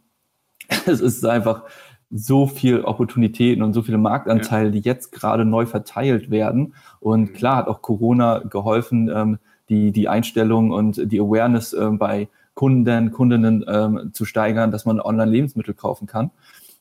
[0.87, 1.65] Es ist einfach
[2.11, 4.73] so viel Opportunitäten und so viele Marktanteile, ja.
[4.73, 6.75] die jetzt gerade neu verteilt werden.
[7.01, 7.33] Und mhm.
[7.35, 9.39] klar hat auch Corona geholfen, ähm,
[9.69, 15.01] die, die Einstellung und die Awareness ähm, bei Kunden, Kundinnen ähm, zu steigern, dass man
[15.01, 16.31] online Lebensmittel kaufen kann.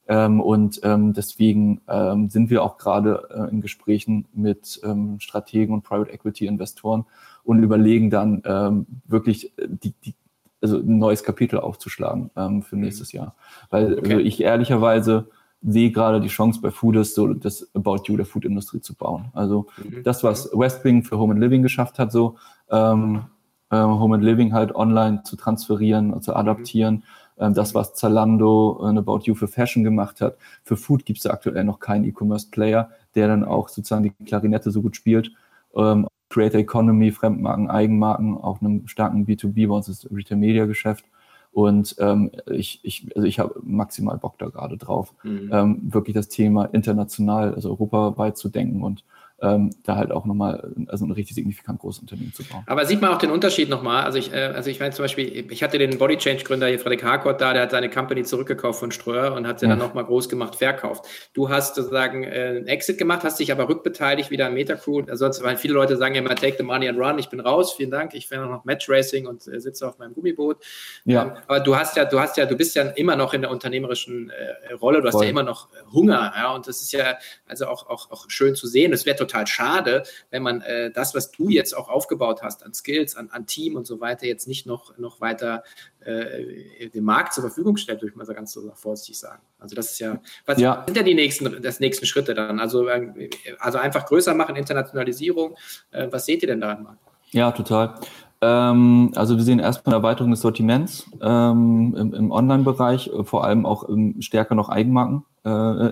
[0.07, 5.73] Ähm, und ähm, deswegen ähm, sind wir auch gerade äh, in Gesprächen mit ähm, Strategen
[5.73, 7.05] und Private Equity Investoren
[7.43, 10.13] und überlegen dann ähm, wirklich äh, die, die,
[10.61, 12.83] also ein neues Kapitel aufzuschlagen ähm, für mhm.
[12.83, 13.35] nächstes Jahr.
[13.69, 14.13] Weil okay.
[14.13, 15.29] also ich ehrlicherweise
[15.61, 19.31] sehe gerade die Chance bei Foodist, so das About You der Foodindustrie zu bauen.
[19.33, 20.03] Also mhm.
[20.03, 22.35] das, was Westwing für Home and Living geschafft hat, so
[22.69, 23.25] ähm,
[23.69, 26.95] äh, Home and Living halt online zu transferieren, zu adaptieren.
[26.95, 27.03] Mhm
[27.39, 30.37] ähm, das, was Zalando und About You für Fashion gemacht hat.
[30.63, 34.81] Für Food gibt es aktuell noch keinen E-Commerce-Player, der dann auch sozusagen die Klarinette so
[34.81, 35.31] gut spielt.
[35.75, 41.05] Ähm, Creator Economy, Fremdmarken, Eigenmarken, auch einem starken B2B, bei uns ist Retail Media Geschäft.
[41.51, 45.49] Und ähm, ich, ich, also ich habe maximal Bock da gerade drauf, mhm.
[45.51, 49.03] ähm, wirklich das Thema international, also europaweit zu denken und
[49.39, 52.63] ähm, da halt auch nochmal also ein richtig signifikant großes Unternehmen zu bauen.
[52.65, 54.03] Aber sieht man auch den Unterschied nochmal?
[54.03, 56.79] Also ich, äh, also ich meine zum Beispiel, ich hatte den Body Change Gründer hier,
[56.79, 59.71] Frederik Harkort, da, der hat seine Company zurückgekauft von Ströer und hat sie ja.
[59.71, 61.05] dann nochmal groß gemacht, verkauft.
[61.33, 65.03] Du hast sozusagen äh, einen Exit gemacht, hast dich aber rückbeteiligt wieder an Metacrew.
[65.11, 67.73] Sonst, weil viele Leute sagen ja immer, take the money and run, ich bin raus,
[67.73, 70.57] vielen Dank, ich fahre noch Match Racing und äh, sitze auf meinem Gummiboot.
[71.05, 71.23] Ja.
[71.23, 73.51] Ähm, aber du hast ja, du hast ja, du bist ja immer noch in der
[73.51, 75.25] unternehmerischen äh, Rolle, du hast Voll.
[75.25, 78.67] ja immer noch Hunger, ja, und das ist ja also auch, auch, auch schön zu
[78.67, 78.93] sehen.
[78.93, 82.73] Es wäre total schade, wenn man äh, das, was du jetzt auch aufgebaut hast an
[82.73, 85.63] Skills, an, an Team und so weiter, jetzt nicht noch, noch weiter
[85.99, 89.41] äh, dem Markt zur Verfügung stellt, würde ich mal so ganz so vorsichtig sagen.
[89.59, 90.83] Also das ist ja, was ja.
[90.85, 92.59] sind ja die nächsten, das nächsten Schritte dann?
[92.59, 95.55] Also, äh, also einfach größer machen, Internationalisierung.
[95.91, 96.99] Äh, was seht ihr denn da im Markt?
[97.31, 97.95] Ja, total.
[98.39, 103.65] Ähm, also wir sehen erstmal eine Erweiterung des Sortiments ähm, im, im Online-Bereich, vor allem
[103.65, 105.49] auch ähm, stärker noch Eigenmarken, äh,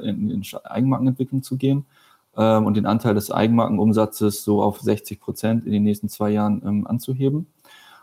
[0.08, 1.86] in, in Eigenmarkenentwicklung zu gehen
[2.38, 6.62] ähm, und den Anteil des Eigenmarkenumsatzes so auf 60 Prozent in den nächsten zwei Jahren
[6.66, 7.48] ähm, anzuheben.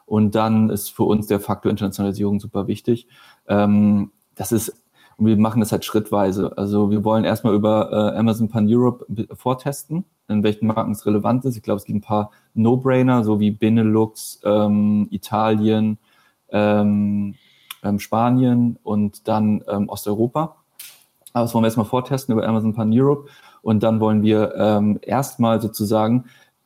[0.06, 3.08] Und dann ist für uns der Faktor Internationalisierung super wichtig.
[3.48, 4.84] Ähm, das ist,
[5.16, 6.56] und wir machen das halt schrittweise.
[6.56, 11.44] Also wir wollen erstmal über äh, Amazon Pan Europe vortesten, in welchen Marken es relevant
[11.44, 11.56] ist.
[11.56, 15.98] Ich glaube, es gibt ein paar No-Brainer, so wie Benelux, ähm, Italien,
[16.50, 17.34] ähm,
[17.82, 20.56] ähm, Spanien und dann ähm, Osteuropa.
[21.32, 23.28] Aber das wollen wir erstmal vortesten über Amazon Pan Europe
[23.62, 26.24] und dann wollen wir ähm, erstmal sozusagen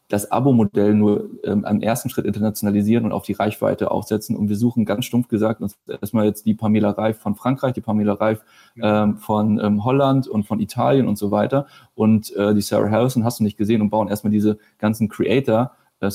[0.08, 4.36] das Abo-Modell nur ähm, am ersten Schritt internationalisieren und auf die Reichweite aufsetzen.
[4.36, 7.80] Und wir suchen ganz stumpf gesagt uns erstmal jetzt die Pamela Reif von Frankreich, die
[7.80, 8.40] Pamela Reif
[8.80, 11.66] ähm, von ähm, Holland und von Italien und so weiter.
[11.94, 15.72] Und äh, die Sarah Harrison hast du nicht gesehen und bauen erstmal diese ganzen Creator
[16.00, 16.10] äh,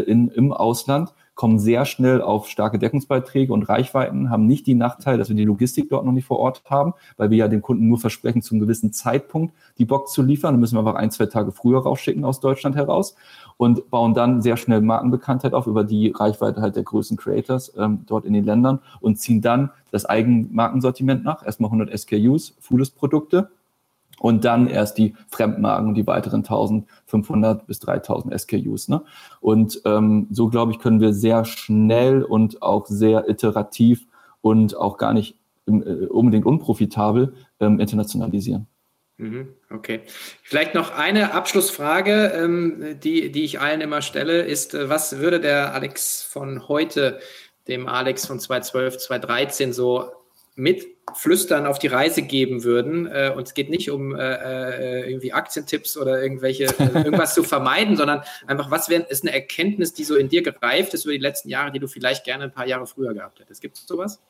[0.00, 5.18] in, im Ausland, kommen sehr schnell auf starke Deckungsbeiträge und Reichweiten, haben nicht die Nachteil,
[5.18, 7.86] dass wir die Logistik dort noch nicht vor Ort haben, weil wir ja dem Kunden
[7.86, 10.54] nur versprechen, zu einem gewissen Zeitpunkt die Box zu liefern.
[10.54, 13.14] Dann müssen wir einfach ein, zwei Tage früher rausschicken aus Deutschland heraus
[13.58, 18.04] und bauen dann sehr schnell Markenbekanntheit auf über die Reichweite halt der größten Creators ähm,
[18.06, 21.44] dort in den Ländern und ziehen dann das Eigenmarkensortiment nach.
[21.44, 23.50] Erstmal 100 SKUs, Foodist-Produkte
[24.20, 28.88] und dann erst die Fremdmarken und die weiteren 1500 bis 3000 SKUs.
[28.88, 29.02] Ne?
[29.40, 34.06] Und ähm, so, glaube ich, können wir sehr schnell und auch sehr iterativ
[34.40, 35.36] und auch gar nicht
[35.66, 38.66] äh, unbedingt unprofitabel ähm, internationalisieren.
[39.18, 40.02] Mhm, okay.
[40.42, 45.40] Vielleicht noch eine Abschlussfrage, ähm, die, die ich allen immer stelle, ist, äh, was würde
[45.40, 47.18] der Alex von heute
[47.66, 50.10] dem Alex von 2012, 2013 so
[50.56, 53.06] mit Flüstern auf die Reise geben würden.
[53.06, 57.42] Äh, und es geht nicht um äh, äh irgendwie Aktientipps oder irgendwelche äh, irgendwas zu
[57.44, 61.12] vermeiden, sondern einfach, was wär, ist eine Erkenntnis, die so in dir gereift ist über
[61.12, 63.60] die letzten Jahre, die du vielleicht gerne ein paar Jahre früher gehabt hättest.
[63.60, 64.20] Gibt es sowas?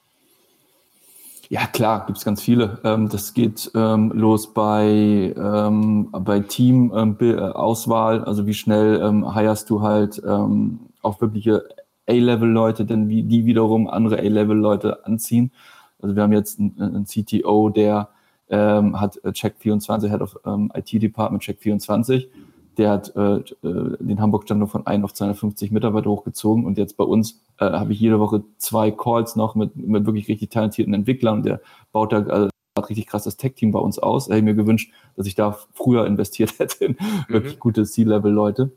[1.49, 2.79] Ja, klar, gibt es ganz viele.
[2.83, 9.81] Ähm, das geht ähm, los bei, ähm, bei Teamauswahl, also wie schnell ähm, heierst du
[9.81, 11.68] halt ähm, auch wirkliche
[12.09, 15.53] A-Level-Leute, denn wie die wiederum andere A-Level-Leute anziehen.
[16.01, 18.11] Also wir haben jetzt einen, einen CTO, der
[18.49, 22.28] ähm, hat äh, Check24, Head of ähm, IT Department Check24.
[22.78, 27.05] Der hat äh, äh, den Hamburg-Standort von 1 auf 250 Mitarbeiter hochgezogen und jetzt bei
[27.05, 31.38] uns äh, habe ich jede Woche zwei Calls noch mit, mit wirklich richtig talentierten Entwicklern
[31.38, 31.61] und der
[31.92, 32.51] baut da also,
[32.88, 34.26] richtig krass das Tech-Team bei uns aus.
[34.26, 37.32] Hätte ich mir gewünscht, dass ich da früher investiert hätte in mhm.
[37.32, 38.72] wirklich gute C-Level-Leute.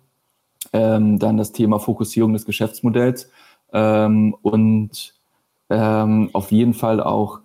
[0.72, 3.30] Ähm, dann das Thema Fokussierung des Geschäftsmodells
[3.74, 5.19] ähm, und
[5.70, 7.40] ähm, auf jeden Fall auch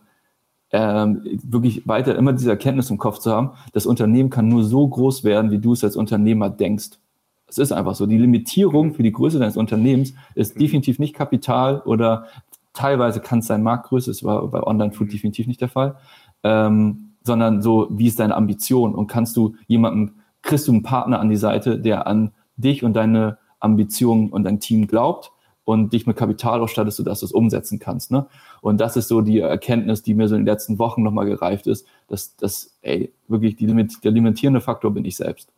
[0.72, 4.86] ähm, wirklich weiter immer diese Erkenntnis im Kopf zu haben, das Unternehmen kann nur so
[4.88, 6.98] groß werden, wie du es als Unternehmer denkst.
[7.46, 8.06] Es ist einfach so.
[8.06, 12.26] Die Limitierung für die Größe deines Unternehmens ist definitiv nicht Kapital oder
[12.72, 15.96] teilweise kann es sein Marktgröße, das war bei Online-Food definitiv nicht der Fall,
[16.42, 21.20] ähm, sondern so, wie ist deine Ambition und kannst du jemanden, kriegst du einen Partner
[21.20, 25.30] an die Seite, der an dich und deine Ambitionen und dein Team glaubt
[25.64, 28.10] und dich mit Kapital ausstattest, sodass du es umsetzen kannst.
[28.10, 28.26] Ne?
[28.60, 31.66] Und das ist so die Erkenntnis, die mir so in den letzten Wochen nochmal gereift
[31.66, 35.48] ist, dass, dass ey, wirklich die der limitierende Faktor bin ich selbst.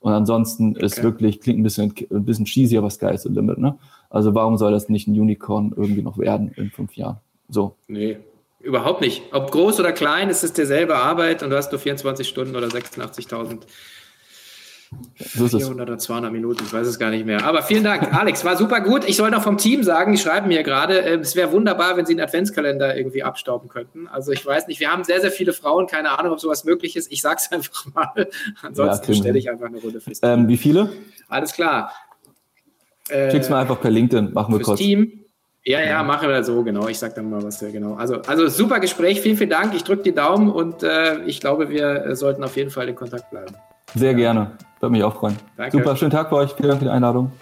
[0.00, 0.84] Und ansonsten okay.
[0.84, 3.58] ist wirklich, klingt ein bisschen, ein bisschen cheesy, aber Sky is the limit.
[3.58, 3.76] Ne?
[4.08, 7.18] Also warum soll das nicht ein Unicorn irgendwie noch werden in fünf Jahren?
[7.48, 7.74] So.
[7.88, 8.18] Nee,
[8.60, 9.22] überhaupt nicht.
[9.32, 12.68] Ob groß oder klein, ist es dieselbe Arbeit und du hast nur 24 Stunden oder
[12.68, 13.62] 86.000
[15.18, 17.44] so 400 oder 200 Minuten, ich weiß es gar nicht mehr.
[17.44, 19.04] Aber vielen Dank, Alex, war super gut.
[19.06, 22.06] Ich soll noch vom Team sagen, die schreiben mir gerade, äh, es wäre wunderbar, wenn
[22.06, 24.08] sie einen Adventskalender irgendwie abstauben könnten.
[24.08, 26.96] Also ich weiß nicht, wir haben sehr, sehr viele Frauen, keine Ahnung, ob sowas möglich
[26.96, 27.10] ist.
[27.10, 28.28] Ich sage es einfach mal.
[28.62, 30.20] Ansonsten ja, stelle ich einfach eine Runde fest.
[30.22, 30.90] Ähm, wie viele?
[31.28, 31.92] Alles klar.
[33.08, 34.78] Äh, Schick's mal einfach per LinkedIn, machen wir kurz.
[34.78, 35.24] Team.
[35.64, 36.86] Ja, ja, machen wir so, genau.
[36.86, 37.94] Ich sag dann mal was, genau.
[37.94, 39.74] Also, also super Gespräch, vielen, vielen Dank.
[39.74, 43.30] Ich drücke die Daumen und äh, ich glaube, wir sollten auf jeden Fall in Kontakt
[43.30, 43.52] bleiben.
[43.94, 44.52] Sehr gerne.
[44.80, 45.36] Würde mich auch freuen.
[45.56, 45.78] Danke.
[45.78, 46.52] Super, schönen Tag für euch.
[46.52, 47.32] Vielen Dank für die Einladung.